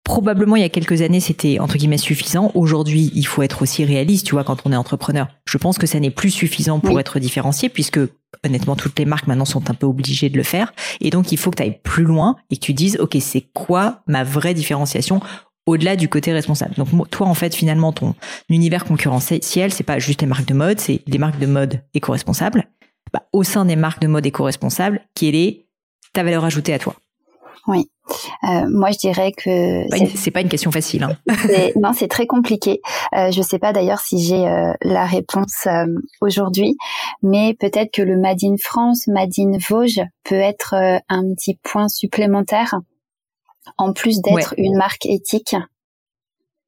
Probablement, 0.05 0.57
il 0.57 0.63
y 0.63 0.65
a 0.65 0.69
quelques 0.69 1.03
années, 1.03 1.21
c'était 1.21 1.59
entre 1.59 1.77
guillemets 1.77 1.99
suffisant. 1.99 2.51
Aujourd'hui, 2.55 3.11
il 3.15 3.27
faut 3.27 3.43
être 3.43 3.63
aussi 3.63 3.85
réaliste, 3.85 4.27
tu 4.27 4.35
vois, 4.35 4.45
quand 4.45 4.59
on 4.65 4.73
est 4.73 4.77
entrepreneur. 4.77 5.29
Je 5.47 5.57
pense 5.57 5.79
que 5.79 5.87
ça 5.87 5.99
n'est 5.99 6.11
plus 6.11 6.31
suffisant 6.31 6.79
pour 6.79 7.01
être 7.01 7.19
différencié, 7.19 7.69
puisque 7.69 8.01
honnêtement, 8.45 8.77
toutes 8.77 8.99
les 8.99 9.05
marques 9.05 9.27
maintenant 9.27 9.45
sont 9.45 9.71
un 9.71 9.75
peu 9.75 9.87
obligées 9.87 10.29
de 10.29 10.37
le 10.37 10.43
faire. 10.43 10.73
Et 11.01 11.11
donc, 11.11 11.33
il 11.33 11.39
faut 11.39 11.51
que 11.51 11.57
tu 11.57 11.63
ailles 11.63 11.81
plus 11.83 12.05
loin 12.05 12.37
et 12.51 12.57
que 12.57 12.65
tu 12.65 12.75
dises, 12.75 12.99
OK, 13.01 13.17
c'est 13.21 13.47
quoi 13.55 14.03
ma 14.07 14.25
vraie 14.25 14.55
différenciation 14.55 15.21
au-delà 15.67 15.97
du 15.97 16.09
côté 16.09 16.33
responsable. 16.33 16.75
Donc 16.77 16.89
toi 17.11 17.27
en 17.27 17.35
fait 17.35 17.55
finalement 17.55 17.93
ton 17.93 18.15
univers 18.49 18.85
concurrentiel 18.85 19.73
c'est 19.73 19.85
pas 19.85 19.99
juste 19.99 20.21
les 20.23 20.27
marques 20.27 20.47
de 20.47 20.55
mode, 20.55 20.81
c'est 20.81 21.03
des 21.07 21.19
marques 21.19 21.39
de 21.39 21.47
mode 21.47 21.83
éco-responsables. 21.95 22.67
Bah, 23.13 23.23
au 23.33 23.43
sein 23.43 23.65
des 23.65 23.77
marques 23.77 24.01
de 24.01 24.07
mode 24.07 24.27
éco-responsables, 24.27 25.01
quelle 25.15 25.35
est 25.35 25.67
ta 26.13 26.23
valeur 26.23 26.45
ajoutée 26.45 26.73
à 26.73 26.79
toi? 26.79 26.95
Oui. 27.67 27.91
euh, 28.45 28.67
moi, 28.69 28.91
je 28.91 28.99
dirais 28.99 29.33
que 29.33 29.85
c'est 30.17 30.31
pas 30.31 30.41
une 30.41 30.49
question 30.49 30.71
facile. 30.71 31.05
Hein. 31.05 31.17
non, 31.81 31.93
c'est 31.93 32.09
très 32.09 32.27
compliqué. 32.27 32.81
Euh, 33.15 33.31
je 33.31 33.43
sais 33.43 33.59
pas 33.59 33.73
d'ailleurs 33.73 34.01
si 34.01 34.23
j'ai 34.25 34.47
euh, 34.47 34.73
la 34.83 35.05
réponse 35.05 35.67
euh, 35.67 35.85
aujourd'hui, 36.21 36.77
mais 37.23 37.55
peut-être 37.55 37.93
que 37.93 38.03
le 38.03 38.17
Made 38.17 38.43
in 38.43 38.57
France, 38.61 39.07
Made 39.07 39.31
in 39.39 39.53
Vosges 39.69 40.03
peut 40.25 40.41
être 40.41 40.75
un 41.09 41.23
petit 41.35 41.59
point 41.63 41.89
supplémentaire 41.89 42.75
en 43.77 43.93
plus 43.93 44.21
d'être 44.21 44.55
une 44.57 44.77
marque 44.77 45.07
éthique 45.07 45.55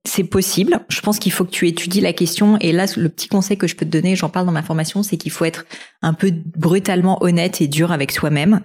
c'est 0.04 0.24
possible. 0.24 0.80
Je 0.88 1.00
pense 1.00 1.18
qu'il 1.18 1.30
faut 1.30 1.44
que 1.44 1.50
tu 1.50 1.68
étudies 1.68 2.00
la 2.00 2.12
question. 2.12 2.58
Et 2.60 2.72
là, 2.72 2.86
le 2.96 3.08
petit 3.08 3.28
conseil 3.28 3.56
que 3.56 3.68
je 3.68 3.76
peux 3.76 3.86
te 3.86 3.90
donner, 3.90 4.16
j'en 4.16 4.28
parle 4.28 4.46
dans 4.46 4.52
ma 4.52 4.62
formation, 4.62 5.02
c'est 5.02 5.16
qu'il 5.16 5.30
faut 5.30 5.44
être 5.44 5.64
un 6.02 6.12
peu 6.12 6.32
brutalement 6.32 7.22
honnête 7.22 7.60
et 7.60 7.68
dur 7.68 7.92
avec 7.92 8.10
soi-même. 8.10 8.62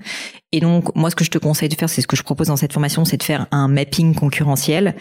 Et 0.52 0.60
donc, 0.60 0.96
moi, 0.96 1.12
ce 1.12 1.16
que 1.16 1.24
je 1.24 1.30
te 1.30 1.38
conseille 1.38 1.70
de 1.70 1.76
faire, 1.76 1.90
c'est 1.90 2.02
ce 2.02 2.08
que 2.08 2.16
je 2.16 2.24
propose 2.24 2.48
dans 2.48 2.58
cette 2.58 2.74
formation, 2.74 3.06
c'est 3.06 3.18
de 3.18 3.24
faire 3.24 3.46
un 3.52 3.68
mapping 3.68 4.16
concurrentiel 4.16 4.96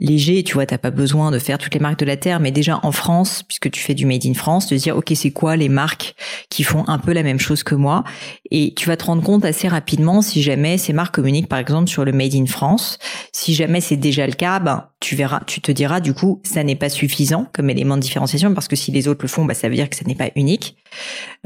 léger, 0.00 0.44
tu 0.44 0.54
vois, 0.54 0.64
t'as 0.64 0.78
pas 0.78 0.90
besoin 0.90 1.30
de 1.30 1.38
faire 1.38 1.58
toutes 1.58 1.74
les 1.74 1.80
marques 1.80 1.98
de 1.98 2.04
la 2.04 2.16
terre, 2.16 2.38
mais 2.38 2.52
déjà 2.52 2.78
en 2.82 2.92
France, 2.92 3.42
puisque 3.42 3.70
tu 3.70 3.80
fais 3.80 3.94
du 3.94 4.06
made 4.06 4.24
in 4.26 4.34
France, 4.34 4.68
de 4.68 4.76
dire 4.76 4.96
ok 4.96 5.12
c'est 5.14 5.32
quoi 5.32 5.56
les 5.56 5.68
marques 5.68 6.14
qui 6.50 6.62
font 6.62 6.84
un 6.86 6.98
peu 6.98 7.12
la 7.12 7.22
même 7.22 7.40
chose 7.40 7.64
que 7.64 7.74
moi, 7.74 8.04
et 8.50 8.74
tu 8.74 8.86
vas 8.88 8.96
te 8.96 9.04
rendre 9.04 9.22
compte 9.22 9.44
assez 9.44 9.66
rapidement 9.66 10.22
si 10.22 10.42
jamais 10.42 10.78
ces 10.78 10.92
marques 10.92 11.16
communiquent 11.16 11.48
par 11.48 11.58
exemple 11.58 11.88
sur 11.88 12.04
le 12.04 12.12
made 12.12 12.34
in 12.34 12.46
France. 12.46 12.98
Si 13.32 13.54
jamais 13.54 13.80
c'est 13.80 13.96
déjà 13.96 14.26
le 14.26 14.34
cas, 14.34 14.60
ben 14.60 14.88
tu 15.00 15.16
verras, 15.16 15.40
tu 15.46 15.60
te 15.60 15.70
diras 15.72 16.00
du 16.00 16.14
coup 16.14 16.40
ça 16.44 16.62
n'est 16.64 16.76
pas 16.76 16.88
suffisant 16.88 17.46
comme 17.52 17.70
élément 17.70 17.96
de 17.96 18.02
différenciation 18.02 18.54
parce 18.54 18.68
que 18.68 18.76
si 18.76 18.92
les 18.92 19.08
autres 19.08 19.22
le 19.22 19.28
font, 19.28 19.44
bah 19.44 19.54
ça 19.54 19.68
veut 19.68 19.74
dire 19.74 19.90
que 19.90 19.96
ça 19.96 20.04
n'est 20.06 20.14
pas 20.14 20.30
unique. 20.36 20.76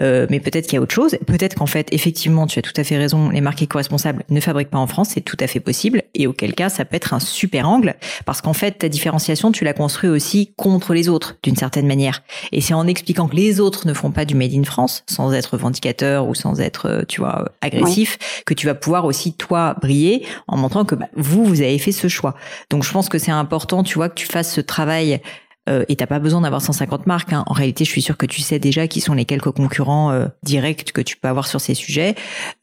Euh, 0.00 0.26
mais 0.30 0.40
peut-être 0.40 0.66
qu'il 0.66 0.74
y 0.74 0.78
a 0.78 0.80
autre 0.82 0.94
chose. 0.94 1.16
Peut-être 1.26 1.56
qu'en 1.56 1.66
fait 1.66 1.88
effectivement 1.90 2.46
tu 2.46 2.58
as 2.58 2.62
tout 2.62 2.72
à 2.76 2.84
fait 2.84 2.98
raison, 2.98 3.30
les 3.30 3.40
marques 3.40 3.62
éco-responsables 3.62 4.24
ne 4.28 4.40
fabriquent 4.40 4.70
pas 4.70 4.78
en 4.78 4.86
France, 4.86 5.10
c'est 5.14 5.20
tout 5.22 5.36
à 5.40 5.46
fait 5.46 5.60
possible, 5.60 6.02
et 6.14 6.26
auquel 6.26 6.54
cas 6.54 6.68
ça 6.68 6.84
peut 6.84 6.96
être 6.96 7.14
un 7.14 7.20
super 7.20 7.68
angle 7.68 7.96
parce 8.26 8.41
qu'en 8.42 8.52
fait, 8.52 8.72
ta 8.72 8.88
différenciation, 8.88 9.52
tu 9.52 9.64
la 9.64 9.72
construis 9.72 10.10
aussi 10.10 10.52
contre 10.56 10.94
les 10.94 11.08
autres, 11.08 11.36
d'une 11.42 11.56
certaine 11.56 11.86
manière. 11.86 12.22
Et 12.52 12.60
c'est 12.60 12.74
en 12.74 12.86
expliquant 12.86 13.28
que 13.28 13.36
les 13.36 13.60
autres 13.60 13.86
ne 13.86 13.94
font 13.94 14.10
pas 14.10 14.24
du 14.24 14.34
Made 14.34 14.54
in 14.54 14.64
France, 14.64 15.04
sans 15.06 15.32
être 15.32 15.56
vendicateur 15.56 16.26
ou 16.28 16.34
sans 16.34 16.60
être, 16.60 16.88
euh, 16.88 17.02
tu 17.06 17.20
vois, 17.20 17.52
agressif, 17.60 18.18
que 18.44 18.54
tu 18.54 18.66
vas 18.66 18.74
pouvoir 18.74 19.04
aussi, 19.04 19.32
toi, 19.32 19.74
briller 19.80 20.26
en 20.48 20.56
montrant 20.56 20.84
que 20.84 20.94
bah, 20.94 21.06
vous, 21.16 21.44
vous 21.44 21.60
avez 21.62 21.78
fait 21.78 21.92
ce 21.92 22.08
choix. 22.08 22.34
Donc, 22.70 22.82
je 22.82 22.92
pense 22.92 23.08
que 23.08 23.18
c'est 23.18 23.30
important, 23.30 23.82
tu 23.82 23.94
vois, 23.94 24.08
que 24.08 24.14
tu 24.14 24.26
fasses 24.26 24.52
ce 24.52 24.60
travail 24.60 25.20
euh, 25.68 25.84
et 25.88 25.96
t'as 25.96 26.06
pas 26.06 26.18
besoin 26.18 26.40
d'avoir 26.40 26.60
150 26.60 27.06
marques. 27.06 27.32
Hein. 27.32 27.44
En 27.46 27.52
réalité, 27.52 27.84
je 27.84 27.90
suis 27.90 28.02
sûre 28.02 28.16
que 28.16 28.26
tu 28.26 28.40
sais 28.40 28.58
déjà 28.58 28.88
qui 28.88 29.00
sont 29.00 29.14
les 29.14 29.24
quelques 29.24 29.50
concurrents 29.50 30.10
euh, 30.10 30.26
directs 30.42 30.92
que 30.92 31.00
tu 31.00 31.16
peux 31.16 31.28
avoir 31.28 31.46
sur 31.46 31.60
ces 31.60 31.74
sujets. 31.74 32.14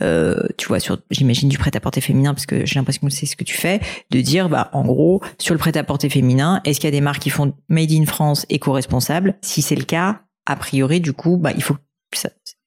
Euh, 0.03 0.41
tu 0.57 0.67
vois, 0.67 0.79
sur, 0.79 0.97
j'imagine 1.09 1.49
du 1.49 1.57
prêt-à-porter 1.57 2.01
féminin, 2.01 2.33
parce 2.33 2.45
que 2.45 2.65
j'ai 2.65 2.75
l'impression 2.75 3.07
que 3.07 3.13
c'est 3.13 3.25
ce 3.25 3.35
que 3.35 3.43
tu 3.43 3.55
fais, 3.55 3.79
de 4.11 4.21
dire, 4.21 4.49
bah, 4.49 4.69
en 4.73 4.83
gros, 4.83 5.21
sur 5.37 5.53
le 5.53 5.59
prêt-à-porter 5.59 6.09
féminin, 6.09 6.61
est-ce 6.65 6.79
qu'il 6.79 6.87
y 6.87 6.93
a 6.93 6.97
des 6.97 7.01
marques 7.01 7.21
qui 7.21 7.29
font 7.29 7.53
made 7.69 7.91
in 7.91 8.05
France 8.05 8.45
éco-responsable 8.49 9.37
Si 9.41 9.61
c'est 9.61 9.75
le 9.75 9.85
cas, 9.85 10.21
a 10.45 10.55
priori, 10.55 10.99
du 10.99 11.13
coup, 11.13 11.37
bah, 11.37 11.51
il 11.55 11.63
faut 11.63 11.77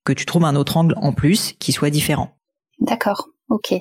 que 0.05 0.13
tu 0.13 0.25
trouves 0.25 0.45
un 0.45 0.57
autre 0.57 0.77
angle 0.77 0.95
en 0.97 1.13
plus 1.13 1.55
qui 1.59 1.73
soit 1.73 1.91
différent. 1.91 2.37
D'accord. 2.81 3.29
Ok. 3.49 3.75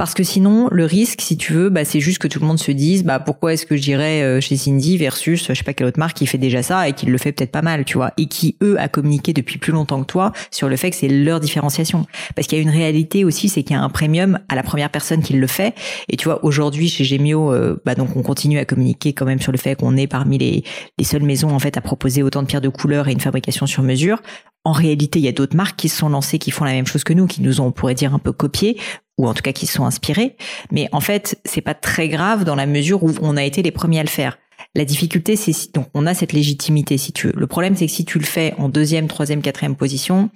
Parce 0.00 0.14
que 0.14 0.22
sinon, 0.22 0.68
le 0.72 0.86
risque, 0.86 1.20
si 1.20 1.36
tu 1.36 1.52
veux, 1.52 1.68
bah, 1.68 1.84
c'est 1.84 2.00
juste 2.00 2.20
que 2.20 2.26
tout 2.26 2.40
le 2.40 2.46
monde 2.46 2.58
se 2.58 2.72
dise, 2.72 3.04
bah, 3.04 3.18
pourquoi 3.18 3.52
est-ce 3.52 3.66
que 3.66 3.76
j'irais 3.76 4.22
euh, 4.22 4.40
chez 4.40 4.56
Cindy 4.56 4.96
versus, 4.96 5.46
je 5.46 5.52
sais 5.52 5.62
pas 5.62 5.74
quelle 5.74 5.88
autre 5.88 5.98
marque 5.98 6.16
qui 6.16 6.26
fait 6.26 6.38
déjà 6.38 6.62
ça 6.62 6.88
et 6.88 6.94
qui 6.94 7.04
le 7.04 7.18
fait 7.18 7.32
peut-être 7.32 7.50
pas 7.52 7.60
mal, 7.60 7.84
tu 7.84 7.98
vois, 7.98 8.12
et 8.16 8.24
qui, 8.24 8.56
eux, 8.62 8.80
a 8.80 8.88
communiqué 8.88 9.34
depuis 9.34 9.58
plus 9.58 9.72
longtemps 9.72 10.00
que 10.00 10.06
toi 10.06 10.32
sur 10.50 10.70
le 10.70 10.76
fait 10.76 10.88
que 10.88 10.96
c'est 10.96 11.08
leur 11.08 11.38
différenciation. 11.38 12.06
Parce 12.34 12.46
qu'il 12.46 12.56
y 12.56 12.62
a 12.62 12.64
une 12.64 12.70
réalité 12.70 13.26
aussi, 13.26 13.50
c'est 13.50 13.62
qu'il 13.62 13.76
y 13.76 13.78
a 13.78 13.82
un 13.82 13.90
premium 13.90 14.38
à 14.48 14.54
la 14.54 14.62
première 14.62 14.88
personne 14.88 15.22
qui 15.22 15.34
le 15.34 15.46
fait. 15.46 15.74
Et 16.08 16.16
tu 16.16 16.24
vois, 16.24 16.42
aujourd'hui, 16.46 16.88
chez 16.88 17.04
Gemio, 17.04 17.52
euh, 17.52 17.78
bah, 17.84 17.94
donc, 17.94 18.16
on 18.16 18.22
continue 18.22 18.58
à 18.58 18.64
communiquer 18.64 19.12
quand 19.12 19.26
même 19.26 19.40
sur 19.40 19.52
le 19.52 19.58
fait 19.58 19.74
qu'on 19.74 19.98
est 19.98 20.06
parmi 20.06 20.38
les, 20.38 20.64
les 20.96 21.04
seules 21.04 21.24
maisons, 21.24 21.50
en 21.50 21.58
fait, 21.58 21.76
à 21.76 21.82
proposer 21.82 22.22
autant 22.22 22.40
de 22.40 22.46
pierres 22.46 22.62
de 22.62 22.70
couleur 22.70 23.08
et 23.08 23.12
une 23.12 23.20
fabrication 23.20 23.66
sur 23.66 23.82
mesure. 23.82 24.22
En 24.64 24.72
réalité, 24.72 25.18
il 25.18 25.24
y 25.24 25.28
a 25.28 25.32
d'autres 25.32 25.56
marques 25.56 25.76
qui 25.76 25.88
se 25.88 25.98
sont 25.98 26.08
lancées, 26.08 26.38
qui 26.38 26.50
font 26.50 26.64
la 26.64 26.72
même 26.72 26.86
chose 26.86 27.04
que 27.04 27.12
nous, 27.12 27.26
qui 27.26 27.42
nous 27.42 27.60
ont, 27.60 27.66
on 27.66 27.72
pourrait 27.72 27.94
dire, 27.94 28.14
un 28.14 28.18
peu 28.18 28.32
copié 28.32 28.78
ou 29.20 29.26
en 29.26 29.34
tout 29.34 29.42
cas 29.42 29.52
qui 29.52 29.66
sont 29.66 29.84
inspirés. 29.84 30.36
Mais 30.70 30.88
en 30.92 31.00
fait, 31.00 31.40
c'est 31.44 31.60
pas 31.60 31.74
très 31.74 32.08
grave 32.08 32.44
dans 32.44 32.54
la 32.54 32.66
mesure 32.66 33.02
où 33.02 33.12
on 33.20 33.36
a 33.36 33.44
été 33.44 33.62
les 33.62 33.70
premiers 33.70 34.00
à 34.00 34.02
le 34.02 34.08
faire. 34.08 34.38
La 34.74 34.84
difficulté, 34.84 35.36
c'est 35.36 35.74
donc 35.74 35.86
on 35.94 36.06
a 36.06 36.14
cette 36.14 36.32
légitimité 36.32 36.96
si 36.98 37.12
tu 37.12 37.28
veux. 37.28 37.32
Le 37.36 37.46
problème, 37.46 37.76
c'est 37.76 37.86
que 37.86 37.92
si 37.92 38.04
tu 38.04 38.18
le 38.18 38.24
fais 38.24 38.54
en 38.58 38.68
deuxième, 38.68 39.08
troisième, 39.08 39.42
quatrième 39.42 39.76
position, 39.76 40.30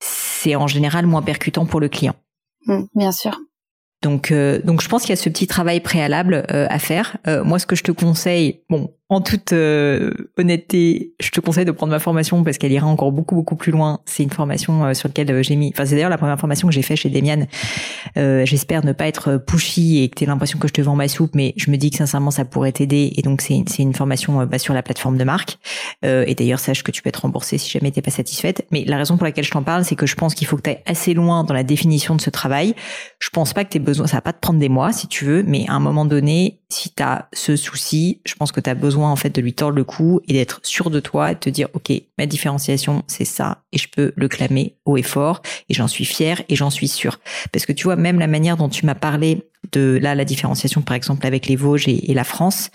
c'est 0.00 0.56
en 0.56 0.66
général 0.66 1.06
moins 1.06 1.22
percutant 1.22 1.66
pour 1.66 1.80
le 1.80 1.88
client. 1.88 2.14
Mmh, 2.66 2.82
bien 2.94 3.12
sûr. 3.12 3.38
Donc, 4.02 4.30
euh, 4.30 4.60
donc 4.62 4.82
je 4.82 4.88
pense 4.88 5.02
qu'il 5.02 5.10
y 5.10 5.14
a 5.14 5.16
ce 5.16 5.28
petit 5.28 5.46
travail 5.46 5.80
préalable 5.80 6.46
euh, 6.52 6.66
à 6.68 6.78
faire. 6.78 7.16
Euh, 7.26 7.42
moi, 7.44 7.58
ce 7.58 7.66
que 7.66 7.76
je 7.76 7.82
te 7.82 7.92
conseille, 7.92 8.62
bon, 8.68 8.94
en 9.08 9.20
toute 9.20 9.52
euh, 9.52 10.10
honnêteté, 10.36 11.14
je 11.20 11.30
te 11.30 11.40
conseille 11.40 11.64
de 11.64 11.70
prendre 11.70 11.92
ma 11.92 12.00
formation 12.00 12.42
parce 12.42 12.58
qu'elle 12.58 12.72
ira 12.72 12.88
encore 12.88 13.12
beaucoup 13.12 13.36
beaucoup 13.36 13.54
plus 13.54 13.70
loin. 13.70 14.00
C'est 14.04 14.24
une 14.24 14.30
formation 14.30 14.84
euh, 14.84 14.94
sur 14.94 15.08
laquelle 15.08 15.30
euh, 15.30 15.42
j'ai 15.44 15.54
mis. 15.54 15.70
Enfin, 15.72 15.86
c'est 15.86 15.94
d'ailleurs 15.94 16.10
la 16.10 16.18
première 16.18 16.40
formation 16.40 16.66
que 16.66 16.74
j'ai 16.74 16.82
fait 16.82 16.96
chez 16.96 17.08
Demian. 17.08 17.46
J'espère 18.16 18.84
ne 18.84 18.92
pas 18.92 19.06
être 19.06 19.36
pushy 19.36 20.02
et 20.02 20.08
que 20.08 20.16
tu 20.16 20.24
aies 20.24 20.26
l'impression 20.26 20.58
que 20.58 20.66
je 20.66 20.72
te 20.72 20.80
vends 20.80 20.96
ma 20.96 21.06
soupe, 21.06 21.34
mais 21.34 21.54
je 21.56 21.70
me 21.70 21.76
dis 21.76 21.90
que 21.90 21.98
sincèrement 21.98 22.32
ça 22.32 22.44
pourrait 22.44 22.72
t'aider. 22.72 23.12
Et 23.16 23.22
donc 23.22 23.42
c'est 23.42 23.62
c'est 23.68 23.82
une 23.82 23.94
formation 23.94 24.44
bah, 24.44 24.58
sur 24.58 24.74
la 24.74 24.82
plateforme 24.82 25.18
de 25.18 25.24
marque. 25.24 25.58
et 26.02 26.34
d'ailleurs 26.34 26.58
sache 26.58 26.82
que 26.82 26.90
tu 26.90 27.02
peux 27.02 27.08
être 27.08 27.22
remboursé 27.22 27.58
si 27.58 27.70
jamais 27.70 27.92
t'es 27.92 28.02
pas 28.02 28.10
satisfaite. 28.10 28.66
Mais 28.72 28.84
la 28.84 28.96
raison 28.96 29.16
pour 29.16 29.24
laquelle 29.24 29.44
je 29.44 29.50
t'en 29.52 29.62
parle, 29.62 29.84
c'est 29.84 29.96
que 29.96 30.06
je 30.06 30.16
pense 30.16 30.34
qu'il 30.34 30.46
faut 30.46 30.56
que 30.56 30.62
tu 30.62 30.70
ailles 30.70 30.82
assez 30.86 31.14
loin 31.14 31.44
dans 31.44 31.54
la 31.54 31.62
définition 31.62 32.16
de 32.16 32.20
ce 32.20 32.30
travail. 32.30 32.74
Je 33.20 33.30
pense 33.30 33.52
pas 33.52 33.64
que 33.64 33.70
tu 33.70 33.78
besoin. 33.78 34.06
Ça 34.08 34.16
va 34.16 34.22
pas 34.22 34.32
te 34.32 34.40
prendre 34.40 34.58
des 34.58 34.68
mois 34.68 34.92
si 34.92 35.06
tu 35.06 35.24
veux, 35.24 35.42
mais 35.44 35.66
à 35.68 35.74
un 35.74 35.80
moment 35.80 36.04
donné, 36.04 36.60
si 36.68 36.92
tu 36.92 37.02
as 37.02 37.28
ce 37.32 37.54
souci, 37.54 38.20
je 38.26 38.34
pense 38.34 38.50
que 38.50 38.60
tu 38.60 38.68
as 38.68 38.74
besoin 38.74 39.10
en 39.10 39.16
fait 39.16 39.30
de 39.30 39.40
lui 39.40 39.54
tordre 39.54 39.76
le 39.76 39.84
cou 39.84 40.20
et 40.26 40.32
d'être 40.32 40.60
sûr 40.64 40.90
de 40.90 40.98
toi 40.98 41.30
et 41.30 41.34
de 41.34 41.40
te 41.40 41.50
dire 41.50 41.68
ok 41.74 41.92
ma 42.18 42.26
différenciation 42.26 43.04
c'est 43.06 43.24
ça 43.24 43.62
et 43.72 43.78
je 43.78 43.88
peux 43.88 44.12
le 44.16 44.28
clamer 44.28 44.76
haut 44.84 44.96
et 44.96 45.02
fort 45.02 45.42
et 45.68 45.74
j'en 45.74 45.86
suis 45.86 46.04
fier 46.04 46.42
et 46.48 46.56
j'en 46.56 46.70
suis 46.70 46.88
sûr 46.88 47.20
parce 47.52 47.66
que 47.66 47.72
tu 47.72 47.84
vois 47.84 47.96
même 47.96 48.18
la 48.18 48.26
manière 48.26 48.56
dont 48.56 48.68
tu 48.68 48.84
m'as 48.84 48.96
parlé 48.96 49.48
de 49.72 49.98
là 50.02 50.14
la 50.16 50.24
différenciation 50.24 50.82
par 50.82 50.96
exemple 50.96 51.24
avec 51.26 51.46
les 51.46 51.56
Vosges 51.56 51.88
et, 51.88 52.14
la 52.14 52.24
France 52.24 52.70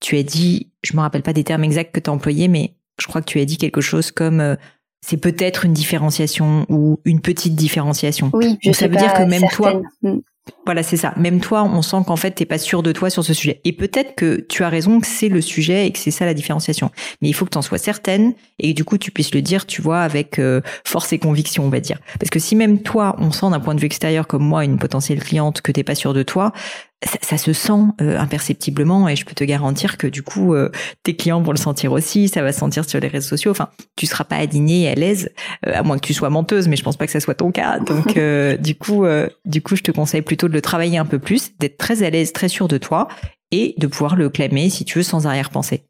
tu 0.00 0.16
as 0.16 0.24
dit 0.24 0.72
je 0.82 0.96
me 0.96 1.00
rappelle 1.00 1.22
pas 1.22 1.32
des 1.32 1.44
termes 1.44 1.64
exacts 1.64 1.94
que 1.94 2.00
tu 2.00 2.10
as 2.10 2.12
employés 2.12 2.48
mais 2.48 2.74
je 3.00 3.06
crois 3.06 3.20
que 3.20 3.26
tu 3.26 3.38
as 3.38 3.44
dit 3.44 3.58
quelque 3.58 3.80
chose 3.80 4.10
comme 4.10 4.40
euh, 4.40 4.56
c'est 5.02 5.18
peut-être 5.18 5.64
une 5.64 5.72
différenciation 5.72 6.66
ou 6.68 6.98
une 7.04 7.20
petite 7.20 7.54
différenciation. 7.54 8.30
Oui, 8.32 8.58
je 8.60 8.72
ça 8.72 8.88
veut 8.88 8.96
dire 8.96 9.14
que 9.14 9.22
même 9.22 9.44
toi. 9.52 9.80
Voilà, 10.64 10.82
c'est 10.82 10.96
ça. 10.96 11.12
Même 11.16 11.40
toi, 11.40 11.62
on 11.62 11.82
sent 11.82 11.98
qu'en 12.06 12.16
fait, 12.16 12.32
t'es 12.32 12.44
pas 12.44 12.58
sûr 12.58 12.82
de 12.82 12.92
toi 12.92 13.10
sur 13.10 13.24
ce 13.24 13.34
sujet. 13.34 13.60
Et 13.64 13.72
peut-être 13.72 14.14
que 14.14 14.44
tu 14.48 14.64
as 14.64 14.68
raison 14.68 15.00
que 15.00 15.06
c'est 15.06 15.28
le 15.28 15.40
sujet 15.40 15.86
et 15.86 15.92
que 15.92 15.98
c'est 15.98 16.10
ça 16.10 16.24
la 16.24 16.34
différenciation. 16.34 16.90
Mais 17.22 17.28
il 17.28 17.32
faut 17.32 17.44
que 17.44 17.50
tu 17.50 17.58
en 17.58 17.62
sois 17.62 17.78
certaine 17.78 18.34
et 18.58 18.72
que 18.72 18.76
du 18.76 18.84
coup, 18.84 18.98
tu 18.98 19.10
puisses 19.10 19.34
le 19.34 19.42
dire, 19.42 19.66
tu 19.66 19.82
vois, 19.82 20.00
avec 20.00 20.38
euh, 20.38 20.60
force 20.84 21.12
et 21.12 21.18
conviction, 21.18 21.64
on 21.64 21.68
va 21.68 21.80
dire. 21.80 21.98
Parce 22.18 22.30
que 22.30 22.38
si 22.38 22.56
même 22.56 22.82
toi, 22.82 23.16
on 23.18 23.30
sent 23.30 23.50
d'un 23.50 23.60
point 23.60 23.74
de 23.74 23.80
vue 23.80 23.86
extérieur 23.86 24.26
comme 24.26 24.44
moi, 24.44 24.64
une 24.64 24.78
potentielle 24.78 25.22
cliente, 25.22 25.62
que 25.62 25.72
t'es 25.72 25.84
pas 25.84 25.94
sûr 25.94 26.14
de 26.14 26.22
toi, 26.22 26.52
ça, 27.06 27.38
se 27.38 27.52
sent 27.52 27.72
euh, 28.00 28.18
imperceptiblement 28.18 29.08
et 29.08 29.16
je 29.16 29.24
peux 29.24 29.34
te 29.34 29.44
garantir 29.44 29.96
que 29.96 30.06
du 30.06 30.22
coup 30.22 30.54
euh, 30.54 30.70
tes 31.02 31.16
clients 31.16 31.40
vont 31.40 31.52
le 31.52 31.58
sentir 31.58 31.92
aussi, 31.92 32.28
ça 32.28 32.42
va 32.42 32.52
se 32.52 32.58
sentir 32.58 32.88
sur 32.88 33.00
les 33.00 33.08
réseaux 33.08 33.28
sociaux. 33.28 33.50
Enfin, 33.50 33.68
tu 33.96 34.06
seras 34.06 34.24
pas 34.24 34.36
alignée 34.36 34.82
et 34.82 34.88
à 34.88 34.94
l'aise, 34.94 35.30
euh, 35.66 35.72
à 35.74 35.82
moins 35.82 35.98
que 35.98 36.06
tu 36.06 36.14
sois 36.14 36.30
menteuse, 36.30 36.68
mais 36.68 36.76
je 36.76 36.82
pense 36.82 36.96
pas 36.96 37.06
que 37.06 37.12
ça 37.12 37.20
soit 37.20 37.34
ton 37.34 37.50
cas. 37.50 37.78
Donc 37.78 38.18
du 38.60 38.74
coup, 38.74 39.04
du 39.44 39.62
coup, 39.62 39.76
je 39.76 39.82
te 39.82 39.90
conseille 39.90 40.22
plutôt 40.22 40.48
de 40.48 40.52
le 40.52 40.62
travailler 40.62 40.98
un 40.98 41.06
peu 41.06 41.18
plus, 41.18 41.56
d'être 41.58 41.78
très 41.78 42.02
à 42.02 42.10
l'aise, 42.10 42.32
très 42.32 42.48
sûr 42.48 42.68
de 42.68 42.78
toi 42.78 43.08
et 43.50 43.74
de 43.78 43.86
pouvoir 43.86 44.16
le 44.16 44.28
clamer 44.28 44.70
si 44.70 44.84
tu 44.84 44.98
veux 44.98 45.04
sans 45.04 45.26
arrière-pensée. 45.26 45.84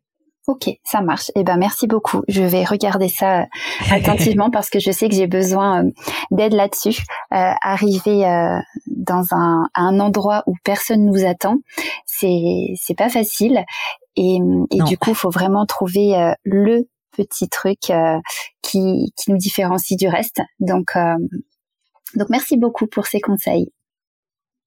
Ok, 0.46 0.70
ça 0.84 1.00
marche. 1.00 1.32
Eh 1.34 1.42
ben 1.42 1.56
merci 1.56 1.88
beaucoup. 1.88 2.22
Je 2.28 2.42
vais 2.42 2.64
regarder 2.64 3.08
ça 3.08 3.40
euh, 3.40 3.44
attentivement 3.90 4.48
parce 4.48 4.70
que 4.70 4.78
je 4.78 4.92
sais 4.92 5.08
que 5.08 5.14
j'ai 5.14 5.26
besoin 5.26 5.84
euh, 5.84 5.90
d'aide 6.30 6.52
là-dessus. 6.52 7.02
Euh, 7.32 7.52
arriver 7.62 8.24
dans 8.86 9.24
un, 9.32 9.68
un 9.74 9.98
endroit 9.98 10.44
où 10.46 10.54
personne 10.62 11.04
nous 11.04 11.24
attend, 11.24 11.56
c'est 12.04 12.74
c'est 12.76 12.96
pas 12.96 13.08
facile 13.08 13.64
et, 14.14 14.38
et 14.70 14.82
du 14.84 14.96
coup, 14.96 15.10
il 15.10 15.16
faut 15.16 15.30
vraiment 15.30 15.66
trouver 15.66 16.32
le 16.44 16.88
petit 17.10 17.48
truc 17.48 17.78
qui 18.62 19.12
qui 19.16 19.30
nous 19.30 19.36
différencie 19.36 19.98
du 19.98 20.08
reste. 20.08 20.40
Donc 20.60 20.92
donc 22.14 22.28
merci 22.30 22.56
beaucoup 22.56 22.86
pour 22.86 23.06
ces 23.06 23.20
conseils. 23.20 23.72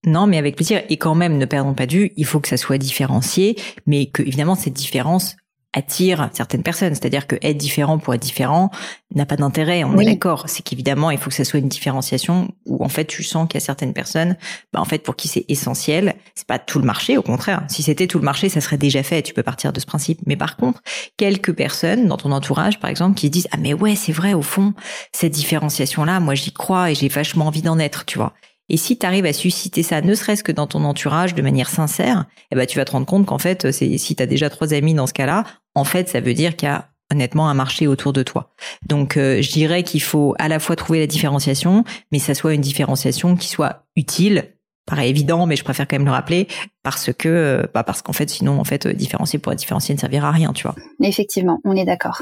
Non, 0.06 0.28
mais 0.28 0.38
avec 0.38 0.56
plaisir. 0.56 0.82
Et 0.90 0.98
quand 0.98 1.16
même, 1.16 1.38
ne 1.38 1.46
perdons 1.46 1.74
pas 1.74 1.86
du, 1.86 2.12
il 2.16 2.26
faut 2.26 2.40
que 2.40 2.48
ça 2.48 2.58
soit 2.58 2.78
différencié, 2.78 3.58
mais 3.86 4.08
que 4.08 4.22
évidemment 4.22 4.56
cette 4.56 4.74
différence 4.74 5.36
attire 5.74 6.30
certaines 6.34 6.64
personnes. 6.64 6.96
C'est-à-dire 6.96 7.28
que 7.28 7.36
être 7.42 7.58
différent 7.58 8.00
pour 8.00 8.14
être 8.14 8.22
différent 8.22 8.72
n'a 9.14 9.26
pas 9.26 9.36
d'intérêt. 9.36 9.84
On 9.84 9.98
est 9.98 10.06
d'accord. 10.06 10.46
C'est 10.48 10.64
qu'évidemment, 10.64 11.12
il 11.12 11.18
faut 11.18 11.30
que 11.30 11.36
ça 11.36 11.44
soit 11.44 11.60
une 11.60 11.68
différenciation 11.68 12.50
où 12.66 12.84
en 12.84 12.90
fait 12.90 13.06
tu 13.06 13.24
sens 13.24 13.48
qu'il 13.48 13.60
y 13.60 13.64
a 13.64 13.66
certaines 13.66 13.94
personnes, 13.94 14.36
bah 14.74 14.80
en 14.82 14.86
fait 14.86 15.00
pour 15.00 15.16
qui 15.16 15.28
c'est 15.28 15.46
essentiel. 15.48 16.16
C'est 16.36 16.48
pas 16.48 16.60
tout 16.60 16.80
le 16.80 16.86
marché, 16.86 17.18
au 17.18 17.22
contraire. 17.22 17.64
Si 17.68 17.84
c'était 17.84 18.08
tout 18.08 18.20
le 18.20 18.26
marché, 18.26 18.50
ça 18.50 18.62
serait 18.62 18.78
déjà 18.78 19.04
fait. 19.04 19.22
Tu 19.22 19.34
peux 19.34 19.44
partir 19.44 19.74
de 19.74 19.80
ce 19.80 19.86
principe. 19.86 20.20
Mais 20.26 20.36
par 20.36 20.58
contre, 20.58 20.82
quelques 21.18 21.54
personnes 21.54 22.08
dans 22.08 22.18
ton 22.18 22.32
entourage, 22.32 22.80
par 22.80 22.90
exemple, 22.90 23.16
qui 23.16 23.30
disent 23.30 23.48
ah 23.52 23.58
mais 23.58 23.74
ouais 23.74 23.96
c'est 23.96 24.12
vrai 24.12 24.34
au 24.34 24.42
fond 24.42 24.74
cette 25.12 25.34
différenciation 25.34 26.04
là, 26.04 26.20
moi 26.20 26.36
j'y 26.36 26.52
crois 26.52 26.92
et 26.92 26.96
j'ai 26.96 27.08
vachement 27.10 27.48
envie 27.48 27.62
d'en 27.62 27.80
être, 27.80 28.06
tu 28.06 28.18
vois. 28.18 28.34
Et 28.70 28.78
si 28.78 28.98
tu 28.98 29.06
arrives 29.06 29.26
à 29.26 29.34
susciter 29.34 29.84
ça, 29.84 30.02
ne 30.02 30.14
serait-ce 30.14 30.44
que 30.44 30.52
dans 30.52 30.68
ton 30.68 30.84
entourage, 30.84 31.36
de 31.36 31.42
manière 31.42 31.70
sincère, 31.70 32.26
eh 32.52 32.56
ben, 32.56 32.66
tu 32.66 32.78
vas 32.78 32.86
te 32.86 32.92
rendre 32.92 33.06
compte 33.06 33.26
qu'en 33.26 33.40
fait, 33.40 33.72
si 33.72 34.16
tu 34.16 34.24
as 34.24 34.26
déjà 34.26 34.50
trois 34.50 34.74
amis 34.74 34.94
dans 34.94 35.08
ce 35.08 35.14
cas-là, 35.14 35.44
en 35.76 35.84
fait, 35.84 36.10
ça 36.10 36.22
veut 36.22 36.34
dire 36.34 36.56
qu'il 36.56 36.68
y 36.68 36.72
a 36.72 36.90
honnêtement 37.12 37.50
un 37.50 37.54
marché 37.54 37.88
autour 37.88 38.14
de 38.14 38.24
toi. 38.24 38.54
Donc 38.88 39.18
euh, 39.18 39.42
je 39.42 39.52
dirais 39.52 39.84
qu'il 39.84 40.02
faut 40.02 40.36
à 40.40 40.48
la 40.48 40.60
fois 40.60 40.76
trouver 40.76 41.00
la 41.00 41.08
différenciation, 41.08 41.84
mais 42.12 42.20
ça 42.20 42.34
soit 42.34 42.54
une 42.54 42.62
différenciation 42.62 43.36
qui 43.36 43.50
soit 43.50 43.86
utile. 43.96 44.54
Paraît 44.86 45.10
évident, 45.10 45.46
mais 45.46 45.56
je 45.56 45.64
préfère 45.64 45.88
quand 45.88 45.98
même 45.98 46.06
le 46.06 46.12
rappeler 46.12 46.48
parce 46.84 47.12
que, 47.14 47.30
euh, 47.30 47.64
bah 47.74 47.84
parce 47.84 48.02
qu'en 48.02 48.14
fait, 48.14 48.30
sinon, 48.30 48.60
en 48.60 48.64
fait, 48.64 48.88
euh, 48.88 48.94
différencier 48.94 49.38
pour 49.38 49.52
être 49.52 49.60
différencier 49.60 49.94
ne 49.94 50.00
servira 50.00 50.30
à 50.30 50.32
rien, 50.32 50.52
tu 50.52 50.64
vois. 50.64 50.76
Effectivement, 51.02 51.60
on 51.64 51.76
est 51.76 51.86
d'accord. 51.86 52.22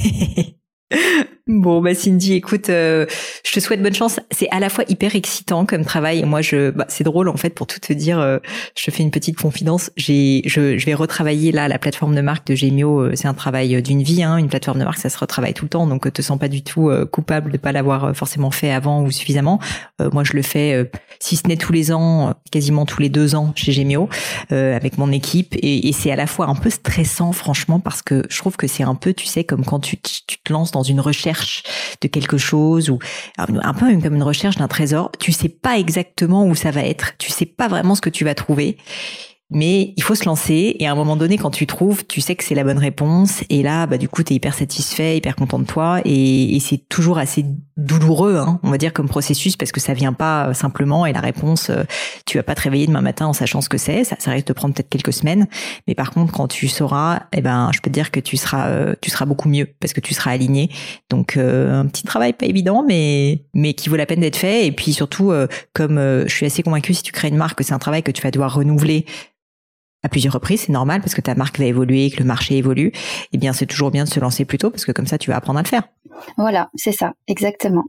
Bon, 1.47 1.81
bah 1.81 1.95
Cindy, 1.95 2.33
écoute, 2.33 2.69
euh, 2.69 3.05
je 3.45 3.53
te 3.53 3.61
souhaite 3.61 3.81
bonne 3.81 3.93
chance. 3.93 4.19
C'est 4.31 4.49
à 4.51 4.59
la 4.59 4.67
fois 4.67 4.83
hyper 4.89 5.15
excitant 5.15 5.65
comme 5.65 5.85
travail. 5.85 6.23
Moi, 6.25 6.41
je, 6.41 6.71
bah, 6.71 6.85
c'est 6.89 7.05
drôle 7.05 7.29
en 7.29 7.37
fait 7.37 7.51
pour 7.51 7.67
tout 7.67 7.79
te 7.79 7.93
dire. 7.93 8.19
Euh, 8.19 8.39
je 8.77 8.83
te 8.83 8.91
fais 8.91 9.01
une 9.01 9.11
petite 9.11 9.37
confidence. 9.37 9.89
J'ai, 9.95 10.41
je, 10.45 10.77
je 10.77 10.85
vais 10.85 10.93
retravailler 10.93 11.53
là 11.53 11.69
la 11.69 11.79
plateforme 11.79 12.15
de 12.15 12.21
marque 12.21 12.47
de 12.47 12.55
Gemio. 12.55 12.99
Euh, 12.99 13.11
c'est 13.15 13.29
un 13.29 13.33
travail 13.33 13.81
d'une 13.81 14.03
vie, 14.03 14.23
hein. 14.23 14.35
Une 14.35 14.49
plateforme 14.49 14.79
de 14.79 14.83
marque, 14.83 14.97
ça 14.97 15.09
se 15.09 15.17
retravaille 15.17 15.53
tout 15.53 15.63
le 15.63 15.69
temps. 15.69 15.87
Donc, 15.87 16.11
te 16.11 16.21
sens 16.21 16.37
pas 16.37 16.49
du 16.49 16.63
tout 16.63 16.91
coupable 17.11 17.51
de 17.51 17.57
pas 17.57 17.71
l'avoir 17.71 18.15
forcément 18.15 18.51
fait 18.51 18.71
avant 18.71 19.01
ou 19.01 19.11
suffisamment. 19.11 19.59
moi, 19.99 20.23
je 20.23 20.33
le 20.33 20.41
fais, 20.41 20.89
si 21.19 21.35
ce 21.35 21.47
n'est 21.47 21.57
tous 21.57 21.73
les 21.73 21.91
ans, 21.91 22.33
quasiment 22.51 22.85
tous 22.85 23.01
les 23.01 23.09
deux 23.09 23.35
ans 23.35 23.51
chez 23.55 23.71
Gemio, 23.71 24.09
avec 24.49 24.97
mon 24.97 25.11
équipe. 25.11 25.55
Et, 25.55 25.87
et 25.87 25.91
c'est 25.91 26.11
à 26.11 26.15
la 26.15 26.27
fois 26.27 26.47
un 26.47 26.55
peu 26.55 26.69
stressant, 26.69 27.31
franchement, 27.33 27.79
parce 27.79 28.01
que 28.01 28.23
je 28.29 28.37
trouve 28.37 28.55
que 28.55 28.67
c'est 28.67 28.83
un 28.83 28.95
peu, 28.95 29.13
tu 29.13 29.25
sais, 29.25 29.43
comme 29.43 29.65
quand 29.65 29.79
tu, 29.79 29.97
tu 29.97 30.37
te 30.43 30.53
lances 30.53 30.71
dans 30.71 30.76
une 30.83 30.99
recherche 30.99 31.63
de 32.01 32.07
quelque 32.07 32.37
chose 32.37 32.89
ou 32.89 32.99
un 33.37 33.73
peu 33.73 33.99
comme 33.99 34.15
une 34.15 34.23
recherche 34.23 34.57
d'un 34.57 34.67
trésor. 34.67 35.11
Tu 35.19 35.31
sais 35.31 35.49
pas 35.49 35.77
exactement 35.77 36.45
où 36.45 36.55
ça 36.55 36.71
va 36.71 36.83
être. 36.83 37.13
Tu 37.17 37.31
sais 37.31 37.45
pas 37.45 37.67
vraiment 37.67 37.95
ce 37.95 38.01
que 38.01 38.09
tu 38.09 38.23
vas 38.23 38.35
trouver. 38.35 38.77
Mais 39.49 39.93
il 39.95 40.03
faut 40.03 40.15
se 40.15 40.25
lancer 40.25 40.75
et 40.77 40.87
à 40.87 40.91
un 40.91 40.95
moment 40.95 41.15
donné, 41.15 41.37
quand 41.37 41.51
tu 41.51 41.65
trouves, 41.67 42.05
tu 42.05 42.19
sais 42.19 42.35
que 42.35 42.43
c'est 42.43 42.55
la 42.55 42.65
bonne 42.65 42.77
réponse. 42.77 43.43
Et 43.49 43.63
là, 43.63 43.87
bah 43.87 43.97
du 43.97 44.09
coup, 44.09 44.21
t'es 44.21 44.33
hyper 44.33 44.53
satisfait, 44.53 45.15
hyper 45.17 45.37
content 45.37 45.57
de 45.59 45.63
toi. 45.63 46.01
Et, 46.03 46.57
c'est 46.59 46.89
toujours 46.89 47.17
assez 47.17 47.45
douloureux, 47.77 48.35
hein, 48.37 48.59
on 48.63 48.71
va 48.71 48.77
dire 48.77 48.91
comme 48.91 49.07
processus 49.07 49.55
parce 49.55 49.71
que 49.71 49.79
ça 49.79 49.93
vient 49.93 50.11
pas 50.11 50.47
euh, 50.47 50.53
simplement. 50.53 51.05
Et 51.05 51.13
la 51.13 51.21
réponse, 51.21 51.69
euh, 51.69 51.83
tu 52.25 52.37
vas 52.37 52.43
pas 52.43 52.55
te 52.55 52.61
réveiller 52.61 52.87
demain 52.87 53.01
matin 53.01 53.27
en 53.27 53.33
sachant 53.33 53.61
ce 53.61 53.69
que 53.69 53.77
c'est, 53.77 54.03
ça, 54.03 54.17
ça 54.19 54.31
risque 54.31 54.47
de 54.47 54.53
prendre 54.53 54.73
peut-être 54.73 54.89
quelques 54.89 55.13
semaines, 55.13 55.47
mais 55.87 55.95
par 55.95 56.11
contre, 56.11 56.33
quand 56.33 56.47
tu 56.47 56.67
sauras, 56.67 57.21
eh 57.31 57.41
ben, 57.41 57.69
je 57.73 57.79
peux 57.79 57.89
te 57.89 57.93
dire 57.93 58.11
que 58.11 58.19
tu 58.19 58.35
seras, 58.35 58.67
euh, 58.67 58.95
tu 59.01 59.11
seras 59.11 59.25
beaucoup 59.25 59.47
mieux 59.47 59.67
parce 59.79 59.93
que 59.93 60.01
tu 60.01 60.13
seras 60.13 60.31
aligné. 60.31 60.69
Donc 61.09 61.37
un 61.37 61.85
petit 61.85 62.03
travail 62.03 62.33
pas 62.33 62.47
évident, 62.47 62.83
mais 62.85 63.43
mais 63.53 63.73
qui 63.73 63.87
vaut 63.87 63.95
la 63.95 64.05
peine 64.05 64.19
d'être 64.19 64.35
fait. 64.35 64.65
Et 64.65 64.71
puis 64.71 64.91
surtout, 64.91 65.31
comme 65.73 65.97
je 65.99 66.33
suis 66.33 66.45
assez 66.45 66.63
convaincue, 66.63 66.93
si 66.93 67.03
tu 67.03 67.11
crées 67.11 67.29
une 67.29 67.37
marque, 67.37 67.63
c'est 67.63 67.73
un 67.73 67.79
travail 67.79 68.03
que 68.03 68.11
tu 68.11 68.21
vas 68.21 68.31
devoir 68.31 68.55
renouveler 68.55 69.05
à 70.03 70.09
plusieurs 70.09 70.33
reprises, 70.33 70.61
c'est 70.61 70.71
normal 70.71 71.01
parce 71.01 71.15
que 71.15 71.21
ta 71.21 71.35
marque 71.35 71.57
va 71.59 71.65
évoluer, 71.65 72.11
que 72.11 72.19
le 72.19 72.25
marché 72.25 72.57
évolue. 72.57 72.91
Eh 73.33 73.37
bien, 73.37 73.53
c'est 73.53 73.65
toujours 73.65 73.91
bien 73.91 74.03
de 74.03 74.09
se 74.09 74.19
lancer 74.19 74.45
plus 74.45 74.57
tôt 74.57 74.69
parce 74.69 74.85
que 74.85 74.91
comme 74.91 75.07
ça, 75.07 75.17
tu 75.17 75.29
vas 75.29 75.37
apprendre 75.37 75.59
à 75.59 75.63
le 75.63 75.67
faire. 75.67 75.83
Voilà, 76.37 76.69
c'est 76.75 76.91
ça, 76.91 77.13
exactement. 77.27 77.83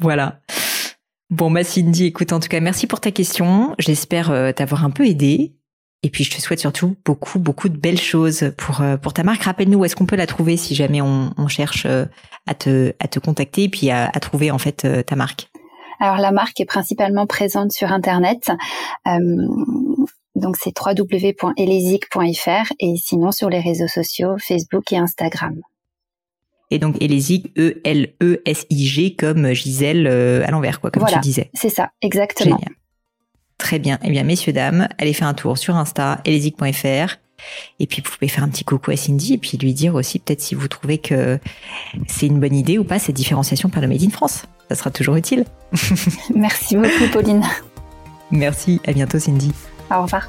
Voilà. 0.00 0.40
Bon, 1.30 1.50
bah 1.50 1.64
Cindy, 1.64 2.06
écoute, 2.06 2.32
en 2.32 2.40
tout 2.40 2.48
cas, 2.48 2.60
merci 2.60 2.86
pour 2.86 3.00
ta 3.00 3.10
question. 3.10 3.74
J'espère 3.78 4.30
euh, 4.30 4.52
t'avoir 4.52 4.84
un 4.84 4.90
peu 4.90 5.06
aidé. 5.06 5.54
Et 6.02 6.10
puis, 6.10 6.22
je 6.22 6.30
te 6.30 6.40
souhaite 6.40 6.60
surtout 6.60 6.94
beaucoup, 7.04 7.40
beaucoup 7.40 7.68
de 7.68 7.76
belles 7.76 8.00
choses 8.00 8.52
pour 8.56 8.80
euh, 8.80 8.96
pour 8.96 9.12
ta 9.12 9.24
marque. 9.24 9.42
Rappelle-nous 9.42 9.78
où 9.78 9.84
est-ce 9.84 9.96
qu'on 9.96 10.06
peut 10.06 10.16
la 10.16 10.26
trouver 10.26 10.56
si 10.56 10.76
jamais 10.76 11.00
on, 11.00 11.48
cherche 11.48 11.84
euh, 11.86 12.04
à 12.46 12.54
te 12.54 12.92
à 13.00 13.08
te 13.08 13.18
contacter 13.18 13.64
et 13.64 13.68
puis 13.68 13.90
à, 13.90 14.08
trouver 14.20 14.52
en 14.52 14.58
fait 14.58 14.86
ta 15.04 15.16
marque. 15.16 15.50
Alors 15.98 16.18
la 16.18 16.30
marque 16.30 16.60
est 16.60 16.66
principalement 16.66 17.26
présente 17.26 17.72
sur 17.72 17.90
Internet. 17.90 18.52
Donc 20.36 20.56
c'est 20.62 20.72
www.elesic.fr 20.78 22.72
et 22.78 22.94
sinon 22.96 23.32
sur 23.32 23.48
les 23.48 23.60
réseaux 23.60 23.88
sociaux 23.88 24.36
Facebook 24.38 24.92
et 24.92 24.98
Instagram. 24.98 25.60
Et 26.70 26.78
donc 26.78 27.00
Elesic, 27.00 27.52
E-L-E-S-I-G 27.58 29.14
comme 29.14 29.52
Gisèle 29.52 30.06
euh, 30.06 30.44
à 30.46 30.50
l'envers, 30.50 30.80
quoi, 30.80 30.90
comme 30.90 31.06
tu 31.06 31.18
disais. 31.20 31.50
C'est 31.54 31.70
ça, 31.70 31.90
exactement. 32.02 32.60
Très 33.58 33.78
bien. 33.78 33.98
Eh 34.04 34.10
bien, 34.10 34.24
messieurs, 34.24 34.52
dames, 34.52 34.88
allez 34.98 35.14
faire 35.14 35.28
un 35.28 35.34
tour 35.34 35.56
sur 35.56 35.76
Insta, 35.76 36.20
elesic.fr. 36.24 37.16
Et 37.78 37.86
puis, 37.86 38.02
vous 38.04 38.10
pouvez 38.10 38.28
faire 38.28 38.44
un 38.44 38.48
petit 38.48 38.64
coucou 38.64 38.90
à 38.90 38.96
Cindy 38.96 39.34
et 39.34 39.38
puis 39.38 39.56
lui 39.56 39.72
dire 39.72 39.94
aussi 39.94 40.18
peut-être 40.18 40.40
si 40.40 40.54
vous 40.54 40.68
trouvez 40.68 40.98
que 40.98 41.38
c'est 42.08 42.26
une 42.26 42.40
bonne 42.40 42.54
idée 42.54 42.78
ou 42.78 42.84
pas 42.84 42.98
cette 42.98 43.16
différenciation 43.16 43.68
par 43.68 43.80
le 43.80 43.88
Made 43.88 44.02
in 44.02 44.10
France. 44.10 44.44
Ça 44.68 44.74
sera 44.74 44.90
toujours 44.90 45.16
utile. 45.16 45.44
Merci 46.34 46.76
beaucoup, 46.76 47.08
Pauline. 47.12 47.44
Merci. 48.30 48.80
À 48.86 48.92
bientôt, 48.92 49.18
Cindy. 49.18 49.52
Au 49.90 50.02
revoir. 50.02 50.28